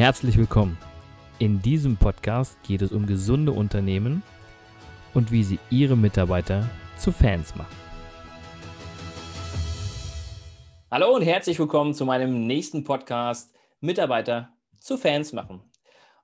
Herzlich 0.00 0.38
willkommen. 0.38 0.78
In 1.38 1.60
diesem 1.60 1.98
Podcast 1.98 2.56
geht 2.62 2.80
es 2.80 2.90
um 2.90 3.04
gesunde 3.04 3.52
Unternehmen 3.52 4.22
und 5.12 5.30
wie 5.30 5.44
sie 5.44 5.58
ihre 5.68 5.94
Mitarbeiter 5.94 6.70
zu 6.96 7.12
Fans 7.12 7.54
machen. 7.54 7.76
Hallo 10.90 11.14
und 11.14 11.20
herzlich 11.20 11.58
willkommen 11.58 11.92
zu 11.92 12.06
meinem 12.06 12.46
nächsten 12.46 12.82
Podcast 12.82 13.54
Mitarbeiter 13.80 14.48
zu 14.78 14.96
Fans 14.96 15.34
machen. 15.34 15.60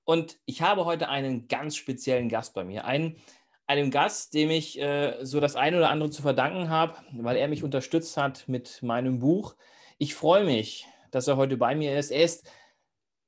Und 0.07 0.39
ich 0.47 0.63
habe 0.63 0.87
heute 0.87 1.11
einen 1.11 1.47
ganz 1.47 1.77
speziellen 1.77 2.31
Gast 2.31 2.55
bei 2.55 2.65
mir. 2.65 2.87
Einen, 2.87 3.19
einen 3.67 3.91
Gast, 3.91 4.33
dem 4.33 4.49
ich 4.49 4.81
äh, 4.81 5.19
so 5.21 5.39
das 5.39 5.55
eine 5.55 5.77
oder 5.77 5.91
andere 5.91 6.09
zu 6.09 6.23
verdanken 6.23 6.71
habe, 6.71 6.95
weil 7.13 7.37
er 7.37 7.49
mich 7.49 7.63
unterstützt 7.63 8.17
hat 8.17 8.49
mit 8.49 8.83
meinem 8.83 9.19
Buch. 9.19 9.55
Ich 9.99 10.15
freue 10.15 10.45
mich, 10.45 10.87
dass 11.11 11.29
er 11.29 11.37
heute 11.37 11.59
bei 11.59 11.75
mir 11.75 11.99
ist. 11.99 12.11
Er 12.11 12.25
ist 12.25 12.51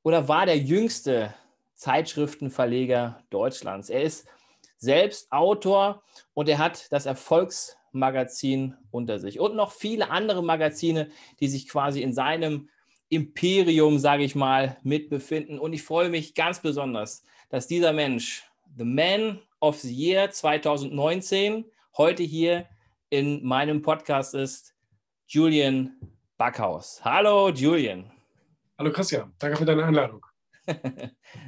oder 0.09 0.27
war 0.27 0.47
der 0.47 0.57
jüngste 0.57 1.35
Zeitschriftenverleger 1.75 3.23
Deutschlands. 3.29 3.91
Er 3.91 4.05
ist 4.05 4.27
selbst 4.79 5.31
Autor 5.31 6.03
und 6.33 6.49
er 6.49 6.57
hat 6.57 6.91
das 6.91 7.05
Erfolgsmagazin 7.05 8.75
unter 8.91 9.19
sich 9.19 9.39
und 9.39 9.55
noch 9.55 9.71
viele 9.71 10.09
andere 10.09 10.43
Magazine, 10.43 11.11
die 11.41 11.49
sich 11.49 11.69
quasi 11.69 12.01
in 12.01 12.15
seinem 12.15 12.71
Imperium, 13.11 13.99
sage 13.99 14.25
ich 14.25 14.35
mal, 14.35 14.79
mitbefinden. 14.83 15.59
Und 15.59 15.75
ich 15.75 15.83
freue 15.83 16.09
mich 16.09 16.35
ganz 16.35 16.61
besonders, 16.61 17.23
dass 17.51 17.67
dieser 17.67 17.93
Mensch, 17.93 18.45
The 18.79 18.85
Man 18.85 19.41
of 19.61 19.79
the 19.79 19.95
Year 19.95 20.31
2019, 20.31 21.67
heute 21.99 22.23
hier 22.23 22.67
in 23.11 23.45
meinem 23.45 23.83
Podcast 23.83 24.35
ist, 24.35 24.75
Julian 25.27 25.99
Backhaus. 26.39 27.05
Hallo, 27.05 27.51
Julian. 27.51 28.18
Hallo, 28.79 28.93
Christian. 28.93 29.35
Danke 29.41 29.57
für 29.57 29.65
deine 29.65 29.85
Einladung. 29.85 30.25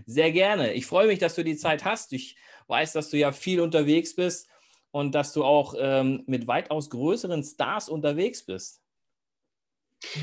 Sehr 0.06 0.32
gerne. 0.32 0.72
Ich 0.72 0.84
freue 0.84 1.06
mich, 1.06 1.20
dass 1.20 1.36
du 1.36 1.44
die 1.44 1.56
Zeit 1.56 1.84
hast. 1.84 2.12
Ich 2.12 2.36
weiß, 2.66 2.92
dass 2.92 3.08
du 3.10 3.18
ja 3.18 3.30
viel 3.30 3.60
unterwegs 3.60 4.16
bist 4.16 4.48
und 4.90 5.14
dass 5.14 5.32
du 5.32 5.44
auch 5.44 5.74
ähm, 5.78 6.24
mit 6.26 6.48
weitaus 6.48 6.90
größeren 6.90 7.44
Stars 7.44 7.88
unterwegs 7.88 8.44
bist. 8.44 8.82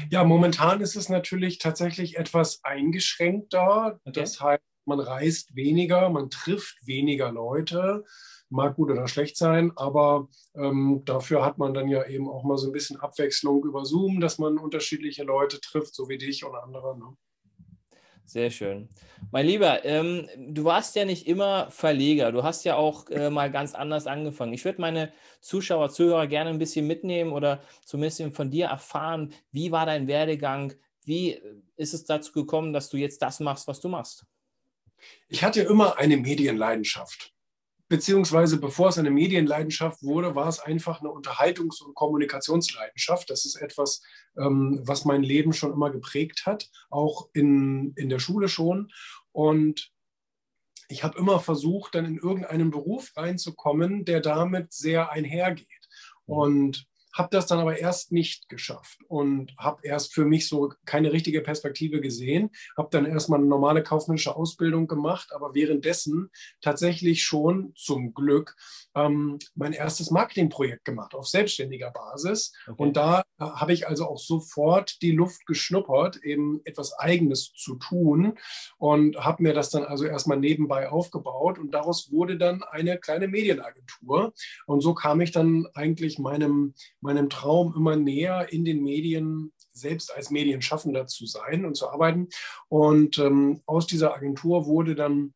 Ja, 0.09 0.25
momentan 0.25 0.81
ist 0.81 0.97
es 0.97 1.07
natürlich 1.07 1.59
tatsächlich 1.59 2.17
etwas 2.17 2.61
eingeschränkter. 2.65 4.01
Okay. 4.03 4.11
Das 4.11 4.41
heißt, 4.41 4.63
man 4.83 4.99
reist 4.99 5.55
weniger, 5.55 6.09
man 6.09 6.29
trifft 6.29 6.75
weniger 6.85 7.31
Leute. 7.31 8.03
Mag 8.49 8.75
gut 8.75 8.89
oder 8.89 9.07
schlecht 9.07 9.35
sein, 9.35 9.73
aber 9.75 10.29
ähm, 10.55 11.01
dafür 11.03 11.43
hat 11.43 11.57
man 11.57 11.73
dann 11.73 11.89
ja 11.89 12.05
eben 12.07 12.29
auch 12.29 12.43
mal 12.43 12.57
so 12.57 12.67
ein 12.67 12.71
bisschen 12.71 12.99
Abwechslung 12.99 13.63
über 13.65 13.83
Zoom, 13.83 14.21
dass 14.21 14.39
man 14.39 14.57
unterschiedliche 14.57 15.23
Leute 15.23 15.59
trifft, 15.59 15.93
so 15.93 16.07
wie 16.07 16.17
dich 16.17 16.45
und 16.45 16.55
andere. 16.55 16.97
Ne? 16.97 17.17
Sehr 18.27 18.51
schön. 18.51 18.89
Mein 19.31 19.45
Lieber, 19.45 19.85
ähm, 19.85 20.27
du 20.37 20.65
warst 20.65 20.97
ja 20.97 21.05
nicht 21.05 21.27
immer 21.27 21.71
Verleger. 21.71 22.33
Du 22.33 22.43
hast 22.43 22.65
ja 22.65 22.75
auch 22.75 23.09
äh, 23.09 23.29
mal 23.29 23.49
ganz 23.49 23.73
anders 23.73 24.05
angefangen. 24.05 24.51
Ich 24.51 24.65
würde 24.65 24.81
meine 24.81 25.13
Zuschauer, 25.39 25.89
Zuhörer 25.89 26.27
gerne 26.27 26.49
ein 26.49 26.59
bisschen 26.59 26.87
mitnehmen 26.87 27.31
oder 27.31 27.61
zumindest 27.85 28.21
von 28.35 28.51
dir 28.51 28.65
erfahren, 28.65 29.33
wie 29.51 29.71
war 29.71 29.85
dein 29.85 30.07
Werdegang? 30.07 30.73
Wie 31.05 31.41
ist 31.77 31.93
es 31.93 32.03
dazu 32.03 32.33
gekommen, 32.33 32.73
dass 32.73 32.89
du 32.89 32.97
jetzt 32.97 33.21
das 33.21 33.39
machst, 33.39 33.65
was 33.65 33.79
du 33.79 33.87
machst? 33.87 34.25
Ich 35.29 35.41
hatte 35.41 35.61
immer 35.61 35.97
eine 35.97 36.17
Medienleidenschaft 36.17 37.33
beziehungsweise 37.89 38.59
bevor 38.59 38.89
es 38.89 38.97
eine 38.97 39.11
Medienleidenschaft 39.11 40.03
wurde, 40.03 40.35
war 40.35 40.47
es 40.47 40.59
einfach 40.59 40.99
eine 40.99 41.09
Unterhaltungs- 41.09 41.81
und 41.81 41.95
Kommunikationsleidenschaft. 41.95 43.29
Das 43.29 43.45
ist 43.45 43.55
etwas, 43.55 44.01
ähm, 44.37 44.81
was 44.83 45.05
mein 45.05 45.23
Leben 45.23 45.53
schon 45.53 45.73
immer 45.73 45.89
geprägt 45.89 46.45
hat, 46.45 46.69
auch 46.89 47.29
in, 47.33 47.93
in 47.95 48.09
der 48.09 48.19
Schule 48.19 48.49
schon. 48.49 48.91
Und 49.31 49.91
ich 50.89 51.03
habe 51.03 51.17
immer 51.17 51.39
versucht, 51.39 51.95
dann 51.95 52.05
in 52.05 52.17
irgendeinen 52.17 52.71
Beruf 52.71 53.11
reinzukommen, 53.15 54.05
der 54.05 54.21
damit 54.21 54.73
sehr 54.73 55.11
einhergeht. 55.11 55.67
Und 56.25 56.87
habe 57.17 57.29
das 57.31 57.47
dann 57.47 57.59
aber 57.59 57.79
erst 57.79 58.11
nicht 58.11 58.47
geschafft 58.49 58.99
und 59.07 59.53
habe 59.57 59.79
erst 59.83 60.13
für 60.13 60.25
mich 60.25 60.47
so 60.47 60.73
keine 60.85 61.11
richtige 61.11 61.41
Perspektive 61.41 61.99
gesehen, 61.99 62.51
habe 62.77 62.89
dann 62.91 63.05
erstmal 63.05 63.39
eine 63.39 63.47
normale 63.47 63.83
kaufmännische 63.83 64.35
Ausbildung 64.35 64.87
gemacht, 64.87 65.29
aber 65.33 65.55
währenddessen 65.55 66.29
tatsächlich 66.61 67.23
schon 67.23 67.73
zum 67.75 68.13
Glück 68.13 68.55
ähm, 68.95 69.39
mein 69.55 69.73
erstes 69.73 70.11
Marketingprojekt 70.11 70.85
gemacht 70.85 71.15
auf 71.15 71.27
selbstständiger 71.27 71.91
Basis. 71.91 72.53
Okay. 72.67 72.81
Und 72.81 72.97
da 72.97 73.21
äh, 73.39 73.45
habe 73.45 73.73
ich 73.73 73.87
also 73.87 74.05
auch 74.07 74.19
sofort 74.19 75.01
die 75.01 75.11
Luft 75.11 75.45
geschnuppert, 75.45 76.17
eben 76.23 76.61
etwas 76.65 76.93
Eigenes 76.97 77.51
zu 77.53 77.75
tun 77.75 78.37
und 78.77 79.17
habe 79.17 79.43
mir 79.43 79.53
das 79.53 79.69
dann 79.69 79.83
also 79.83 80.05
erstmal 80.05 80.39
nebenbei 80.39 80.89
aufgebaut 80.89 81.59
und 81.59 81.71
daraus 81.73 82.11
wurde 82.11 82.37
dann 82.37 82.63
eine 82.63 82.97
kleine 82.97 83.27
Medienagentur. 83.27 84.33
Und 84.65 84.81
so 84.81 84.93
kam 84.93 85.21
ich 85.21 85.31
dann 85.31 85.67
eigentlich 85.73 86.19
meinem, 86.19 86.73
meinem 87.07 87.29
Traum 87.29 87.73
immer 87.75 87.95
näher 87.95 88.51
in 88.51 88.65
den 88.65 88.83
Medien 88.83 89.51
selbst 89.73 90.15
als 90.15 90.29
Medienschaffender 90.29 91.07
zu 91.07 91.25
sein 91.25 91.65
und 91.65 91.75
zu 91.75 91.89
arbeiten. 91.89 92.29
Und 92.67 93.17
ähm, 93.19 93.61
aus 93.65 93.87
dieser 93.87 94.13
Agentur 94.13 94.65
wurde 94.65 94.95
dann 94.95 95.33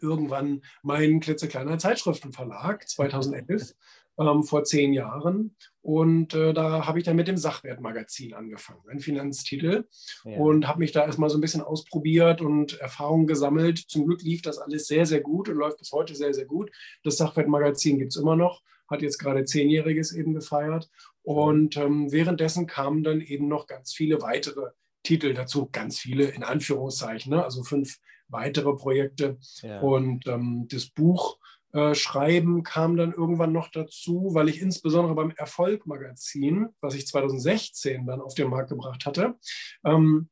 irgendwann 0.00 0.62
mein 0.82 1.20
klitzekleiner 1.20 1.78
Zeitschriftenverlag 1.78 2.88
2011 2.88 3.74
ähm, 4.18 4.42
vor 4.44 4.64
zehn 4.64 4.92
Jahren. 4.92 5.56
Und 5.86 6.34
äh, 6.34 6.52
da 6.52 6.84
habe 6.84 6.98
ich 6.98 7.04
dann 7.04 7.14
mit 7.14 7.28
dem 7.28 7.36
Sachwertmagazin 7.36 8.34
angefangen, 8.34 8.80
ein 8.90 8.98
Finanztitel. 8.98 9.86
Ja. 10.24 10.36
Und 10.36 10.66
habe 10.66 10.80
mich 10.80 10.90
da 10.90 11.06
erstmal 11.06 11.30
so 11.30 11.38
ein 11.38 11.40
bisschen 11.40 11.60
ausprobiert 11.60 12.40
und 12.40 12.80
Erfahrungen 12.80 13.28
gesammelt. 13.28 13.78
Zum 13.86 14.04
Glück 14.04 14.20
lief 14.20 14.42
das 14.42 14.58
alles 14.58 14.88
sehr, 14.88 15.06
sehr 15.06 15.20
gut 15.20 15.48
und 15.48 15.54
läuft 15.54 15.78
bis 15.78 15.92
heute 15.92 16.16
sehr, 16.16 16.34
sehr 16.34 16.46
gut. 16.46 16.72
Das 17.04 17.18
Sachwertmagazin 17.18 18.00
gibt 18.00 18.12
es 18.12 18.20
immer 18.20 18.34
noch, 18.34 18.64
hat 18.90 19.00
jetzt 19.00 19.18
gerade 19.18 19.44
Zehnjähriges 19.44 20.10
eben 20.12 20.34
gefeiert. 20.34 20.90
Und 21.22 21.76
ähm, 21.76 22.10
währenddessen 22.10 22.66
kamen 22.66 23.04
dann 23.04 23.20
eben 23.20 23.46
noch 23.46 23.68
ganz 23.68 23.92
viele 23.92 24.20
weitere 24.22 24.70
Titel 25.04 25.34
dazu, 25.34 25.68
ganz 25.70 26.00
viele 26.00 26.24
in 26.24 26.42
Anführungszeichen, 26.42 27.32
ne? 27.32 27.44
also 27.44 27.62
fünf 27.62 27.98
weitere 28.26 28.74
Projekte. 28.74 29.38
Ja. 29.62 29.78
Und 29.78 30.26
ähm, 30.26 30.66
das 30.68 30.86
Buch 30.86 31.38
äh, 31.76 31.94
Schreiben 31.94 32.62
kam 32.62 32.96
dann 32.96 33.12
irgendwann 33.12 33.52
noch 33.52 33.70
dazu, 33.70 34.30
weil 34.32 34.48
ich 34.48 34.62
insbesondere 34.62 35.14
beim 35.14 35.32
Erfolg-Magazin, 35.36 36.68
was 36.80 36.94
ich 36.94 37.06
2016 37.06 38.06
dann 38.06 38.22
auf 38.22 38.34
den 38.34 38.48
Markt 38.48 38.70
gebracht 38.70 39.04
hatte, 39.04 39.34
ähm, 39.84 40.30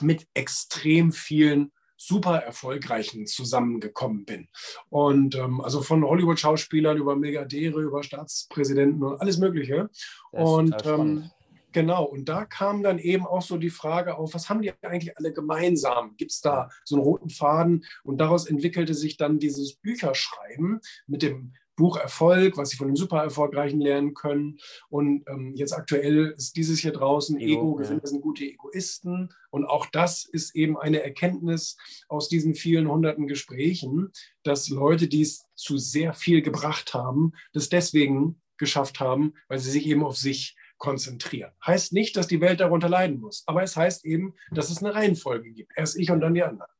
mit 0.00 0.26
extrem 0.32 1.12
vielen 1.12 1.72
super 1.98 2.38
erfolgreichen 2.38 3.26
zusammengekommen 3.26 4.24
bin. 4.24 4.48
Und 4.88 5.34
ähm, 5.34 5.60
also 5.60 5.82
von 5.82 6.04
Hollywood-Schauspielern 6.04 6.96
über 6.96 7.16
Milliardäre, 7.16 7.82
über 7.82 8.02
Staatspräsidenten 8.02 9.02
und 9.02 9.20
alles 9.20 9.36
Mögliche. 9.36 9.90
Und 10.30 10.74
ähm, 10.86 11.30
Genau, 11.72 12.04
und 12.04 12.28
da 12.28 12.44
kam 12.44 12.82
dann 12.82 12.98
eben 12.98 13.26
auch 13.26 13.42
so 13.42 13.58
die 13.58 13.70
Frage 13.70 14.16
auf, 14.16 14.32
was 14.34 14.48
haben 14.48 14.62
die 14.62 14.72
eigentlich 14.82 15.16
alle 15.18 15.32
gemeinsam? 15.32 16.16
Gibt 16.16 16.32
es 16.32 16.40
da 16.40 16.70
so 16.84 16.96
einen 16.96 17.04
roten 17.04 17.30
Faden? 17.30 17.84
Und 18.04 18.18
daraus 18.18 18.46
entwickelte 18.46 18.94
sich 18.94 19.16
dann 19.16 19.38
dieses 19.38 19.76
Bücherschreiben 19.76 20.80
mit 21.06 21.22
dem 21.22 21.52
Buch 21.78 21.96
Erfolg, 21.96 22.56
was 22.56 22.70
sie 22.70 22.76
von 22.76 22.88
den 22.88 22.96
super 22.96 23.22
Erfolgreichen 23.22 23.80
lernen 23.80 24.12
können. 24.12 24.58
Und 24.90 25.24
ähm, 25.28 25.52
jetzt 25.54 25.72
aktuell 25.72 26.34
ist 26.36 26.56
dieses 26.56 26.80
hier 26.80 26.92
draußen, 26.92 27.38
Ego, 27.38 27.80
Ego 27.80 27.80
ja. 27.80 28.06
sind 28.06 28.20
gute 28.20 28.44
Egoisten. 28.44 29.32
Und 29.50 29.64
auch 29.64 29.86
das 29.86 30.24
ist 30.24 30.56
eben 30.56 30.76
eine 30.76 31.02
Erkenntnis 31.02 31.76
aus 32.08 32.28
diesen 32.28 32.54
vielen 32.54 32.90
hunderten 32.90 33.28
Gesprächen, 33.28 34.10
dass 34.42 34.68
Leute, 34.68 35.06
die 35.06 35.22
es 35.22 35.46
zu 35.54 35.78
sehr 35.78 36.12
viel 36.12 36.42
gebracht 36.42 36.94
haben, 36.94 37.32
das 37.52 37.68
deswegen 37.68 38.42
geschafft 38.58 38.98
haben, 38.98 39.34
weil 39.46 39.60
sie 39.60 39.70
sich 39.70 39.86
eben 39.86 40.04
auf 40.04 40.16
sich 40.16 40.56
konzentrieren. 40.78 41.52
Heißt 41.64 41.92
nicht, 41.92 42.16
dass 42.16 42.28
die 42.28 42.40
Welt 42.40 42.60
darunter 42.60 42.88
leiden 42.88 43.20
muss, 43.20 43.42
aber 43.46 43.62
es 43.62 43.76
heißt 43.76 44.04
eben, 44.04 44.34
dass 44.50 44.70
es 44.70 44.82
eine 44.82 44.94
Reihenfolge 44.94 45.50
gibt. 45.50 45.72
Erst 45.76 45.98
ich 45.98 46.10
und 46.10 46.20
dann 46.20 46.34
die 46.34 46.42
anderen. 46.42 46.70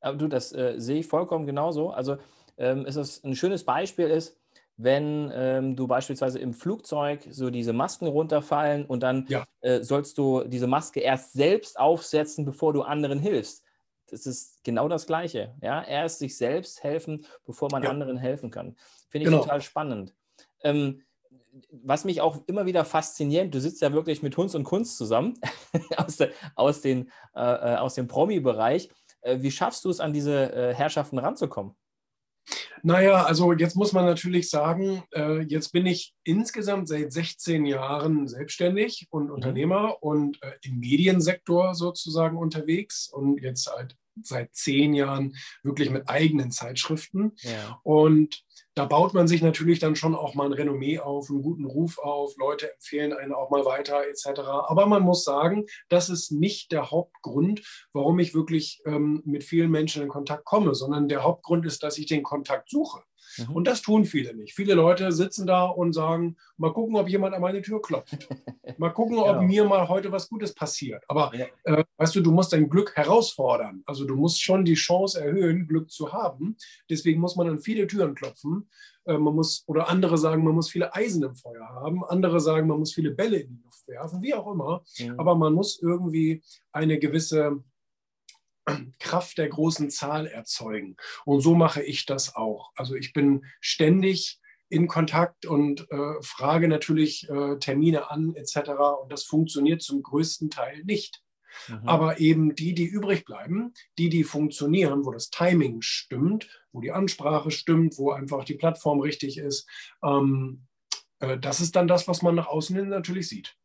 Aber 0.00 0.16
du, 0.16 0.28
das 0.28 0.52
äh, 0.52 0.74
sehe 0.78 1.00
ich 1.00 1.06
vollkommen 1.06 1.46
genauso. 1.46 1.90
Also 1.90 2.18
ähm, 2.56 2.86
ist 2.86 2.96
es 2.96 3.22
ein 3.24 3.34
schönes 3.34 3.64
Beispiel 3.64 4.08
ist, 4.08 4.38
wenn 4.76 5.32
ähm, 5.34 5.74
du 5.74 5.88
beispielsweise 5.88 6.38
im 6.38 6.54
Flugzeug 6.54 7.26
so 7.30 7.50
diese 7.50 7.72
Masken 7.72 8.06
runterfallen 8.06 8.86
und 8.86 9.02
dann 9.02 9.26
ja. 9.28 9.44
äh, 9.60 9.82
sollst 9.82 10.16
du 10.18 10.44
diese 10.44 10.68
Maske 10.68 11.00
erst 11.00 11.32
selbst 11.32 11.78
aufsetzen, 11.78 12.44
bevor 12.44 12.72
du 12.72 12.82
anderen 12.82 13.18
hilfst. 13.18 13.64
Das 14.10 14.24
ist 14.24 14.62
genau 14.62 14.88
das 14.88 15.06
Gleiche. 15.06 15.54
Ja? 15.60 15.82
Erst 15.82 16.20
sich 16.20 16.36
selbst 16.36 16.84
helfen, 16.84 17.26
bevor 17.44 17.68
man 17.72 17.82
ja. 17.82 17.90
anderen 17.90 18.16
helfen 18.16 18.52
kann. 18.52 18.76
Finde 19.08 19.24
ich 19.24 19.30
genau. 19.30 19.42
total 19.42 19.60
spannend. 19.60 20.14
Ähm, 20.62 21.02
was 21.70 22.04
mich 22.04 22.20
auch 22.20 22.42
immer 22.46 22.66
wieder 22.66 22.84
fasziniert, 22.84 23.54
du 23.54 23.60
sitzt 23.60 23.82
ja 23.82 23.92
wirklich 23.92 24.22
mit 24.22 24.36
Hunds 24.36 24.54
und 24.54 24.64
Kunst 24.64 24.96
zusammen 24.96 25.34
aus, 25.96 26.16
der, 26.16 26.30
aus, 26.54 26.80
den, 26.80 27.10
äh, 27.34 27.40
äh, 27.40 27.76
aus 27.76 27.94
dem 27.94 28.06
Promi-Bereich. 28.06 28.90
Äh, 29.22 29.38
wie 29.40 29.50
schaffst 29.50 29.84
du 29.84 29.90
es, 29.90 30.00
an 30.00 30.12
diese 30.12 30.52
äh, 30.52 30.74
Herrschaften 30.74 31.18
ranzukommen? 31.18 31.74
Naja, 32.82 33.24
also 33.24 33.52
jetzt 33.52 33.76
muss 33.76 33.92
man 33.92 34.04
natürlich 34.04 34.48
sagen, 34.48 35.02
äh, 35.12 35.40
jetzt 35.42 35.72
bin 35.72 35.86
ich 35.86 36.14
insgesamt 36.24 36.88
seit 36.88 37.12
16 37.12 37.66
Jahren 37.66 38.28
selbstständig 38.28 39.08
und 39.10 39.26
mhm. 39.26 39.32
Unternehmer 39.32 40.02
und 40.02 40.42
äh, 40.42 40.52
im 40.62 40.78
Mediensektor 40.78 41.74
sozusagen 41.74 42.38
unterwegs 42.38 43.08
und 43.08 43.42
jetzt 43.42 43.70
halt 43.70 43.96
seit 44.22 44.54
zehn 44.54 44.94
Jahren 44.94 45.36
wirklich 45.62 45.90
mit 45.90 46.08
eigenen 46.08 46.50
Zeitschriften. 46.50 47.32
Ja. 47.42 47.80
Und 47.82 48.44
da 48.78 48.84
baut 48.84 49.12
man 49.12 49.26
sich 49.26 49.42
natürlich 49.42 49.80
dann 49.80 49.96
schon 49.96 50.14
auch 50.14 50.36
mal 50.36 50.46
ein 50.46 50.52
Renommee 50.52 51.00
auf, 51.00 51.30
einen 51.30 51.42
guten 51.42 51.64
Ruf 51.64 51.98
auf. 51.98 52.36
Leute 52.36 52.72
empfehlen 52.72 53.12
einen 53.12 53.32
auch 53.32 53.50
mal 53.50 53.64
weiter 53.64 54.04
etc. 54.06 54.40
Aber 54.40 54.86
man 54.86 55.02
muss 55.02 55.24
sagen, 55.24 55.66
das 55.88 56.08
ist 56.08 56.30
nicht 56.30 56.70
der 56.70 56.92
Hauptgrund, 56.92 57.88
warum 57.92 58.20
ich 58.20 58.34
wirklich 58.34 58.80
ähm, 58.86 59.20
mit 59.24 59.42
vielen 59.42 59.72
Menschen 59.72 60.04
in 60.04 60.08
Kontakt 60.08 60.44
komme, 60.44 60.76
sondern 60.76 61.08
der 61.08 61.24
Hauptgrund 61.24 61.66
ist, 61.66 61.82
dass 61.82 61.98
ich 61.98 62.06
den 62.06 62.22
Kontakt 62.22 62.70
suche. 62.70 63.02
Mhm. 63.38 63.54
Und 63.54 63.66
das 63.66 63.82
tun 63.82 64.04
viele 64.04 64.34
nicht. 64.34 64.54
Viele 64.54 64.74
Leute 64.74 65.12
sitzen 65.12 65.46
da 65.46 65.64
und 65.64 65.92
sagen, 65.92 66.36
mal 66.56 66.72
gucken, 66.72 66.96
ob 66.96 67.08
jemand 67.08 67.34
an 67.34 67.42
meine 67.42 67.62
Tür 67.62 67.80
klopft. 67.80 68.28
Mal 68.78 68.90
gucken, 68.90 69.18
ob 69.18 69.26
genau. 69.26 69.42
mir 69.42 69.64
mal 69.64 69.88
heute 69.88 70.12
was 70.12 70.28
Gutes 70.28 70.54
passiert. 70.54 71.02
Aber 71.08 71.32
ja. 71.34 71.46
äh, 71.64 71.82
weißt 71.96 72.14
du, 72.14 72.20
du 72.20 72.30
musst 72.30 72.52
dein 72.52 72.68
Glück 72.68 72.94
herausfordern. 72.94 73.82
Also 73.86 74.04
du 74.04 74.14
musst 74.14 74.40
schon 74.40 74.64
die 74.64 74.74
Chance 74.74 75.20
erhöhen, 75.20 75.66
Glück 75.66 75.90
zu 75.90 76.12
haben. 76.12 76.56
Deswegen 76.88 77.20
muss 77.20 77.34
man 77.34 77.48
an 77.48 77.58
viele 77.58 77.88
Türen 77.88 78.14
klopfen. 78.14 78.68
Äh, 79.04 79.18
man 79.18 79.34
muss, 79.34 79.64
oder 79.66 79.88
andere 79.88 80.18
sagen, 80.18 80.44
man 80.44 80.54
muss 80.54 80.70
viele 80.70 80.94
Eisen 80.94 81.24
im 81.24 81.34
Feuer 81.34 81.66
haben. 81.66 82.04
Andere 82.04 82.40
sagen, 82.40 82.68
man 82.68 82.78
muss 82.78 82.92
viele 82.92 83.10
Bälle 83.10 83.38
in 83.38 83.48
die 83.48 83.62
Luft 83.64 83.88
werfen, 83.88 84.22
wie 84.22 84.34
auch 84.34 84.52
immer. 84.52 84.84
Mhm. 84.98 85.18
Aber 85.18 85.34
man 85.34 85.54
muss 85.54 85.80
irgendwie 85.80 86.42
eine 86.70 86.98
gewisse 86.98 87.64
Kraft 88.98 89.38
der 89.38 89.48
großen 89.48 89.90
Zahl 89.90 90.26
erzeugen. 90.26 90.96
Und 91.24 91.40
so 91.40 91.54
mache 91.54 91.82
ich 91.82 92.06
das 92.06 92.34
auch. 92.36 92.70
Also 92.76 92.94
ich 92.94 93.12
bin 93.12 93.44
ständig 93.60 94.40
in 94.68 94.86
Kontakt 94.86 95.46
und 95.46 95.90
äh, 95.90 96.22
frage 96.22 96.68
natürlich 96.68 97.28
äh, 97.28 97.58
Termine 97.58 98.10
an 98.10 98.34
etc. 98.34 98.70
Und 99.02 99.10
das 99.10 99.24
funktioniert 99.24 99.82
zum 99.82 100.02
größten 100.02 100.50
Teil 100.50 100.84
nicht. 100.84 101.22
Mhm. 101.68 101.88
Aber 101.88 102.20
eben 102.20 102.54
die, 102.54 102.74
die 102.74 102.84
übrig 102.84 103.24
bleiben, 103.24 103.72
die, 103.96 104.08
die 104.10 104.24
funktionieren, 104.24 105.04
wo 105.04 105.10
das 105.10 105.30
Timing 105.30 105.80
stimmt, 105.80 106.48
wo 106.72 106.80
die 106.80 106.92
Ansprache 106.92 107.50
stimmt, 107.50 107.98
wo 107.98 108.10
einfach 108.12 108.44
die 108.44 108.54
Plattform 108.54 109.00
richtig 109.00 109.38
ist, 109.38 109.66
ähm, 110.04 110.66
äh, 111.20 111.38
das 111.38 111.60
ist 111.60 111.74
dann 111.76 111.88
das, 111.88 112.06
was 112.06 112.22
man 112.22 112.34
nach 112.34 112.48
außen 112.48 112.76
hin 112.76 112.88
natürlich 112.88 113.28
sieht. 113.28 113.56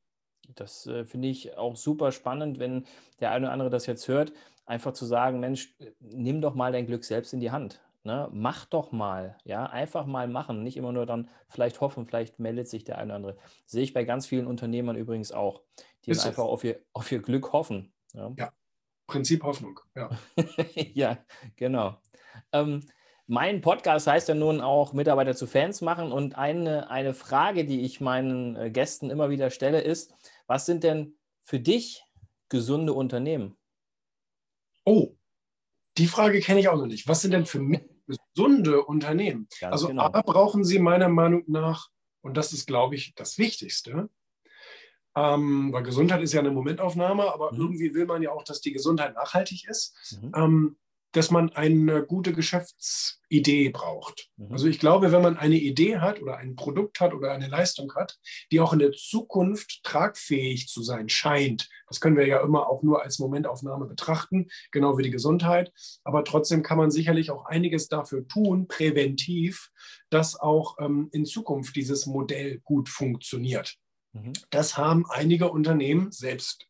Das 0.55 0.87
äh, 0.87 1.05
finde 1.05 1.29
ich 1.29 1.57
auch 1.57 1.75
super 1.75 2.11
spannend, 2.11 2.59
wenn 2.59 2.85
der 3.19 3.31
eine 3.31 3.45
oder 3.45 3.53
andere 3.53 3.69
das 3.69 3.85
jetzt 3.85 4.07
hört 4.07 4.33
einfach 4.65 4.93
zu 4.93 5.05
sagen, 5.05 5.39
Mensch, 5.39 5.75
nimm 5.99 6.41
doch 6.41 6.55
mal 6.55 6.71
dein 6.71 6.85
Glück 6.85 7.03
selbst 7.03 7.33
in 7.33 7.39
die 7.39 7.51
Hand. 7.51 7.81
Ne? 8.05 8.29
Mach 8.33 8.65
doch 8.65 8.91
mal, 8.91 9.37
ja, 9.45 9.65
einfach 9.65 10.05
mal 10.05 10.27
machen, 10.27 10.61
nicht 10.61 10.75
immer 10.75 10.91
nur 10.91 11.05
dann 11.05 11.29
vielleicht 11.47 11.79
hoffen, 11.79 12.05
vielleicht 12.05 12.37
meldet 12.37 12.67
sich 12.67 12.83
der 12.83 12.97
eine 12.97 13.07
oder 13.07 13.15
andere. 13.15 13.37
Sehe 13.65 13.83
ich 13.83 13.93
bei 13.93 14.03
ganz 14.03 14.25
vielen 14.25 14.45
Unternehmern 14.45 14.97
übrigens 14.97 15.31
auch, 15.31 15.61
die 16.05 16.11
einfach 16.11 16.43
auf 16.43 16.65
ihr, 16.65 16.81
auf 16.91 17.09
ihr 17.11 17.21
Glück 17.21 17.53
hoffen. 17.53 17.93
Ja, 18.13 18.33
ja. 18.37 18.51
Prinzip 19.07 19.43
Hoffnung, 19.43 19.79
ja. 19.95 20.09
ja, 20.93 21.17
genau. 21.55 21.97
Ähm, 22.51 22.81
mein 23.25 23.61
Podcast 23.61 24.07
heißt 24.07 24.27
ja 24.27 24.35
nun 24.35 24.59
auch 24.59 24.91
Mitarbeiter 24.91 25.33
zu 25.33 25.47
Fans 25.47 25.81
machen 25.81 26.11
und 26.11 26.37
eine, 26.37 26.89
eine 26.89 27.13
Frage, 27.13 27.63
die 27.63 27.81
ich 27.81 28.01
meinen 28.01 28.57
äh, 28.57 28.69
Gästen 28.69 29.09
immer 29.09 29.29
wieder 29.29 29.49
stelle, 29.49 29.79
ist, 29.79 30.13
was 30.45 30.65
sind 30.65 30.83
denn 30.83 31.15
für 31.45 31.59
dich 31.59 32.03
gesunde 32.49 32.91
Unternehmen? 32.91 33.55
Oh, 34.85 35.15
die 35.97 36.07
Frage 36.07 36.39
kenne 36.39 36.59
ich 36.59 36.69
auch 36.69 36.77
noch 36.77 36.87
nicht. 36.87 37.07
Was 37.07 37.21
sind 37.21 37.31
denn 37.31 37.45
für 37.45 37.59
mich 37.59 37.81
gesunde 38.07 38.83
Unternehmen? 38.83 39.47
Ganz 39.59 39.73
also 39.73 39.87
genau. 39.87 40.03
A, 40.03 40.21
brauchen 40.21 40.63
Sie 40.63 40.79
meiner 40.79 41.09
Meinung 41.09 41.43
nach, 41.47 41.89
und 42.21 42.35
das 42.35 42.53
ist, 42.53 42.65
glaube 42.65 42.95
ich, 42.95 43.13
das 43.15 43.37
Wichtigste, 43.37 44.09
ähm, 45.15 45.71
weil 45.71 45.83
Gesundheit 45.83 46.21
ist 46.21 46.33
ja 46.33 46.39
eine 46.39 46.51
Momentaufnahme, 46.51 47.31
aber 47.33 47.53
mhm. 47.53 47.59
irgendwie 47.59 47.93
will 47.93 48.05
man 48.05 48.21
ja 48.21 48.31
auch, 48.31 48.43
dass 48.43 48.61
die 48.61 48.73
Gesundheit 48.73 49.13
nachhaltig 49.13 49.67
ist. 49.67 50.19
Mhm. 50.21 50.31
Ähm, 50.35 50.77
dass 51.13 51.31
man 51.31 51.51
eine 51.53 52.03
gute 52.03 52.33
Geschäftsidee 52.33 53.69
braucht. 53.69 54.29
Mhm. 54.35 54.51
Also 54.51 54.67
ich 54.67 54.79
glaube, 54.79 55.11
wenn 55.11 55.21
man 55.21 55.37
eine 55.37 55.55
Idee 55.55 55.99
hat 55.99 56.21
oder 56.21 56.37
ein 56.37 56.55
Produkt 56.55 56.99
hat 56.99 57.13
oder 57.13 57.31
eine 57.31 57.47
Leistung 57.47 57.93
hat, 57.95 58.17
die 58.51 58.59
auch 58.59 58.73
in 58.73 58.79
der 58.79 58.91
Zukunft 58.91 59.83
tragfähig 59.83 60.67
zu 60.67 60.83
sein 60.83 61.09
scheint, 61.09 61.69
das 61.87 62.01
können 62.01 62.17
wir 62.17 62.27
ja 62.27 62.41
immer 62.41 62.67
auch 62.67 62.81
nur 62.83 63.03
als 63.03 63.19
Momentaufnahme 63.19 63.85
betrachten, 63.85 64.47
genau 64.71 64.97
wie 64.97 65.03
die 65.03 65.11
Gesundheit, 65.11 65.71
aber 66.03 66.23
trotzdem 66.23 66.63
kann 66.63 66.77
man 66.77 66.91
sicherlich 66.91 67.31
auch 67.31 67.45
einiges 67.45 67.87
dafür 67.87 68.27
tun, 68.27 68.67
präventiv, 68.67 69.69
dass 70.09 70.39
auch 70.39 70.77
ähm, 70.79 71.09
in 71.11 71.25
Zukunft 71.25 71.75
dieses 71.75 72.07
Modell 72.07 72.59
gut 72.63 72.89
funktioniert. 72.89 73.77
Mhm. 74.13 74.33
Das 74.49 74.77
haben 74.77 75.05
einige 75.09 75.51
Unternehmen 75.51 76.11
selbst 76.11 76.67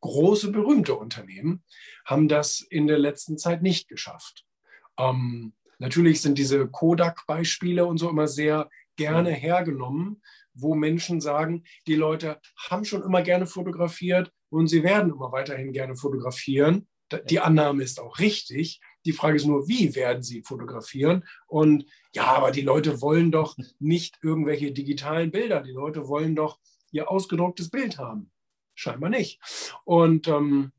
große, 0.00 0.50
berühmte 0.50 0.94
Unternehmen 0.94 1.64
haben 2.04 2.28
das 2.28 2.60
in 2.60 2.86
der 2.86 2.98
letzten 2.98 3.38
Zeit 3.38 3.62
nicht 3.62 3.88
geschafft. 3.88 4.44
Ähm, 4.98 5.54
natürlich 5.78 6.20
sind 6.20 6.38
diese 6.38 6.66
Kodak-Beispiele 6.68 7.84
und 7.86 7.98
so 7.98 8.08
immer 8.08 8.28
sehr 8.28 8.68
gerne 8.96 9.30
hergenommen, 9.30 10.22
wo 10.54 10.74
Menschen 10.74 11.20
sagen, 11.20 11.64
die 11.86 11.94
Leute 11.94 12.40
haben 12.68 12.84
schon 12.84 13.02
immer 13.02 13.22
gerne 13.22 13.46
fotografiert 13.46 14.32
und 14.48 14.68
sie 14.68 14.82
werden 14.82 15.12
immer 15.12 15.32
weiterhin 15.32 15.72
gerne 15.72 15.96
fotografieren. 15.96 16.88
Die 17.28 17.40
Annahme 17.40 17.82
ist 17.82 18.00
auch 18.00 18.18
richtig. 18.18 18.80
Die 19.04 19.12
Frage 19.12 19.36
ist 19.36 19.46
nur, 19.46 19.68
wie 19.68 19.94
werden 19.94 20.22
sie 20.22 20.42
fotografieren? 20.42 21.24
Und 21.46 21.84
ja, 22.12 22.24
aber 22.24 22.50
die 22.50 22.62
Leute 22.62 23.00
wollen 23.00 23.30
doch 23.30 23.56
nicht 23.78 24.18
irgendwelche 24.22 24.72
digitalen 24.72 25.30
Bilder. 25.30 25.62
Die 25.62 25.72
Leute 25.72 26.08
wollen 26.08 26.34
doch 26.34 26.58
ihr 26.90 27.10
ausgedrucktes 27.10 27.70
Bild 27.70 27.98
haben. 27.98 28.30
Scheinbar 28.76 29.10
nicht. 29.10 29.40
Und, 29.84 30.28
ähm, 30.28 30.72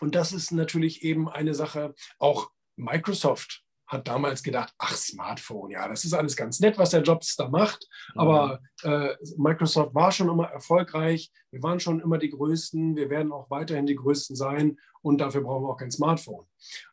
und 0.00 0.14
das 0.14 0.32
ist 0.32 0.50
natürlich 0.50 1.04
eben 1.04 1.28
eine 1.28 1.54
Sache, 1.54 1.94
auch 2.18 2.50
Microsoft 2.76 3.65
hat 3.86 4.08
damals 4.08 4.42
gedacht, 4.42 4.74
ach, 4.78 4.94
Smartphone, 4.94 5.70
ja, 5.70 5.88
das 5.88 6.04
ist 6.04 6.12
alles 6.12 6.36
ganz 6.36 6.60
nett, 6.60 6.78
was 6.78 6.90
der 6.90 7.02
Jobs 7.02 7.36
da 7.36 7.48
macht, 7.48 7.88
mhm. 8.14 8.20
aber 8.20 8.60
äh, 8.82 9.14
Microsoft 9.36 9.94
war 9.94 10.12
schon 10.12 10.28
immer 10.28 10.46
erfolgreich, 10.46 11.30
wir 11.50 11.62
waren 11.62 11.80
schon 11.80 12.00
immer 12.00 12.18
die 12.18 12.30
Größten, 12.30 12.96
wir 12.96 13.10
werden 13.10 13.32
auch 13.32 13.50
weiterhin 13.50 13.86
die 13.86 13.96
Größten 13.96 14.36
sein 14.36 14.78
und 15.02 15.18
dafür 15.18 15.42
brauchen 15.42 15.64
wir 15.64 15.70
auch 15.70 15.78
kein 15.78 15.92
Smartphone. 15.92 16.46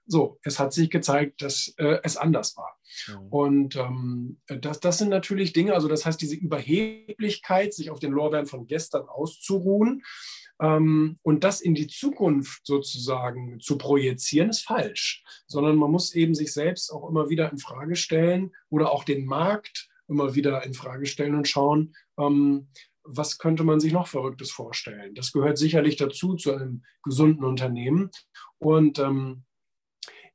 So, 0.05 0.39
es 0.43 0.59
hat 0.59 0.71
sich 0.71 0.91
gezeigt, 0.91 1.41
dass 1.41 1.73
äh, 1.77 1.99
es 2.03 2.15
anders 2.15 2.55
war. 2.55 2.77
Mhm. 3.07 3.27
Und 3.29 3.75
ähm, 3.75 4.41
das, 4.47 4.79
das 4.79 4.99
sind 4.99 5.09
natürlich 5.09 5.53
Dinge, 5.53 5.73
also 5.73 5.87
das 5.87 6.05
heißt, 6.05 6.21
diese 6.21 6.35
Überheblichkeit, 6.35 7.73
sich 7.73 7.89
auf 7.89 7.99
den 7.99 8.11
Lorbeeren 8.11 8.45
von 8.45 8.67
gestern 8.67 9.07
auszuruhen, 9.07 10.03
und 10.59 11.43
das 11.43 11.61
in 11.61 11.75
die 11.75 11.87
Zukunft 11.87 12.65
sozusagen 12.65 13.59
zu 13.59 13.77
projizieren, 13.77 14.49
ist 14.49 14.61
falsch, 14.61 15.23
sondern 15.47 15.75
man 15.75 15.91
muss 15.91 16.13
eben 16.13 16.35
sich 16.35 16.53
selbst 16.53 16.91
auch 16.91 17.09
immer 17.09 17.29
wieder 17.29 17.51
in 17.51 17.57
Frage 17.57 17.95
stellen 17.95 18.51
oder 18.69 18.91
auch 18.91 19.03
den 19.03 19.25
Markt 19.25 19.89
immer 20.07 20.35
wieder 20.35 20.63
in 20.63 20.73
Frage 20.73 21.05
stellen 21.05 21.35
und 21.35 21.47
schauen, 21.47 21.95
ähm, 22.17 22.69
was 23.03 23.37
könnte 23.37 23.63
man 23.63 23.79
sich 23.79 23.91
noch 23.91 24.07
Verrücktes 24.07 24.51
vorstellen. 24.51 25.15
Das 25.15 25.31
gehört 25.31 25.57
sicherlich 25.57 25.97
dazu 25.97 26.35
zu 26.35 26.53
einem 26.53 26.83
gesunden 27.03 27.43
Unternehmen. 27.43 28.11
Und 28.59 28.99
ähm, 28.99 29.43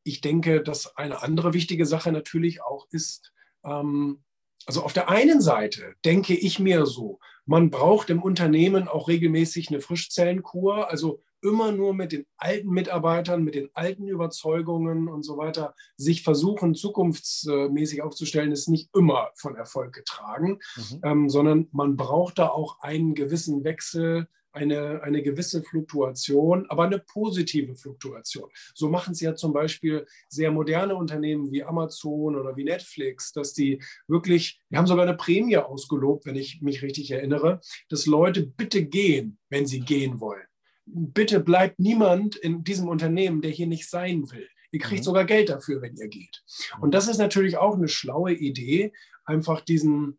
ich 0.03 0.21
denke, 0.21 0.63
dass 0.63 0.97
eine 0.97 1.23
andere 1.23 1.55
wichtige 1.55 1.87
Sache 1.87 2.13
natürlich 2.13 2.63
auch 2.63 2.87
ist, 2.91 3.33
ähm, 3.65 4.23
also 4.67 4.83
auf 4.83 4.93
der 4.93 5.09
einen 5.09 5.41
Seite 5.41 5.95
denke 6.05 6.35
ich 6.35 6.59
mir 6.59 6.87
so, 6.87 7.19
man 7.47 7.71
braucht 7.71 8.11
im 8.11 8.23
Unternehmen 8.23 8.89
auch 8.89 9.09
regelmäßig 9.09 9.71
eine 9.71 9.81
Frischzellenkur, 9.81 10.91
also 10.91 11.23
immer 11.41 11.73
nur 11.73 11.95
mit 11.95 12.13
den 12.13 12.27
alten 12.37 12.69
Mitarbeitern, 12.69 13.45
mit 13.45 13.55
den 13.55 13.71
alten 13.75 14.09
Überzeugungen 14.09 15.09
und 15.09 15.23
so 15.23 15.37
weiter 15.39 15.75
sich 15.97 16.23
versuchen, 16.23 16.75
zukunftsmäßig 16.75 18.03
aufzustellen, 18.03 18.53
ist 18.53 18.69
nicht 18.69 18.91
immer 18.95 19.31
von 19.35 19.57
Erfolg 19.57 19.95
getragen, 19.95 20.59
mhm. 20.77 21.01
ähm, 21.05 21.29
sondern 21.29 21.69
man 21.73 21.97
braucht 21.97 22.39
da 22.39 22.49
auch 22.49 22.81
einen 22.81 23.15
gewissen 23.15 23.65
Wechsel 23.65 24.29
eine, 24.59 25.03
eine 25.03 25.23
gewisse 25.23 25.63
Fluktuation, 25.63 26.67
aber 26.69 26.85
eine 26.85 26.99
positive 26.99 27.77
Fluktuation. 27.77 28.51
So 28.75 28.89
machen 28.89 29.13
es 29.13 29.21
ja 29.21 29.35
zum 29.35 29.53
Beispiel 29.53 30.07
sehr 30.29 30.51
moderne 30.51 30.97
Unternehmen 30.97 31.51
wie 31.51 31.63
Amazon 31.63 32.37
oder 32.37 32.57
wie 32.57 32.65
Netflix, 32.65 33.33
dass 33.33 33.55
die 33.55 33.81
wirklich, 34.07 34.61
wir 34.69 34.79
haben 34.79 34.87
sogar 34.87 35.07
eine 35.07 35.17
Prämie 35.17 35.57
ausgelobt, 35.57 36.27
wenn 36.27 36.37
ich 36.37 36.61
mich 36.61 36.83
richtig 36.83 37.11
erinnere, 37.11 37.61
dass 37.89 38.07
Leute 38.07 38.45
bitte 38.47 38.85
gehen, 38.85 39.39
wenn 39.49 39.67
sie 39.67 39.81
gehen 39.81 40.21
wollen. 40.21 40.47
Bitte 40.87 41.41
bleibt 41.41 41.79
niemand 41.79 42.37
in 42.37 42.65
diesem 42.65 42.89
Unternehmen, 42.89 43.43
der 43.43 43.51
hier 43.51 43.67
nicht 43.67 43.89
sein 43.89 44.31
will. 44.31 44.49
Ihr 44.71 44.81
kriegt 44.81 45.03
mhm. 45.03 45.05
sogar 45.05 45.25
Geld 45.25 45.49
dafür, 45.49 45.81
wenn 45.81 45.97
ihr 45.97 46.09
geht. 46.09 46.43
Und 46.81 46.93
das 46.95 47.09
ist 47.09 47.19
natürlich 47.19 47.57
auch 47.57 47.75
eine 47.75 47.89
schlaue 47.89 48.33
Idee, 48.33 48.93
einfach 49.25 49.61
diesen, 49.61 50.19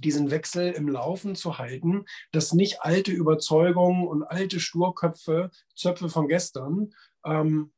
diesen 0.00 0.30
Wechsel 0.30 0.72
im 0.72 0.88
Laufen 0.88 1.34
zu 1.34 1.58
halten, 1.58 2.04
dass 2.32 2.52
nicht 2.52 2.82
alte 2.82 3.12
Überzeugungen 3.12 4.06
und 4.06 4.22
alte 4.22 4.60
Sturköpfe, 4.60 5.50
Zöpfe 5.74 6.08
von 6.08 6.28
gestern, 6.28 6.90
ähm, 7.24 7.72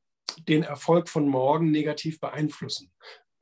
den 0.48 0.62
Erfolg 0.62 1.08
von 1.08 1.28
morgen 1.28 1.70
negativ 1.70 2.20
beeinflussen. 2.20 2.92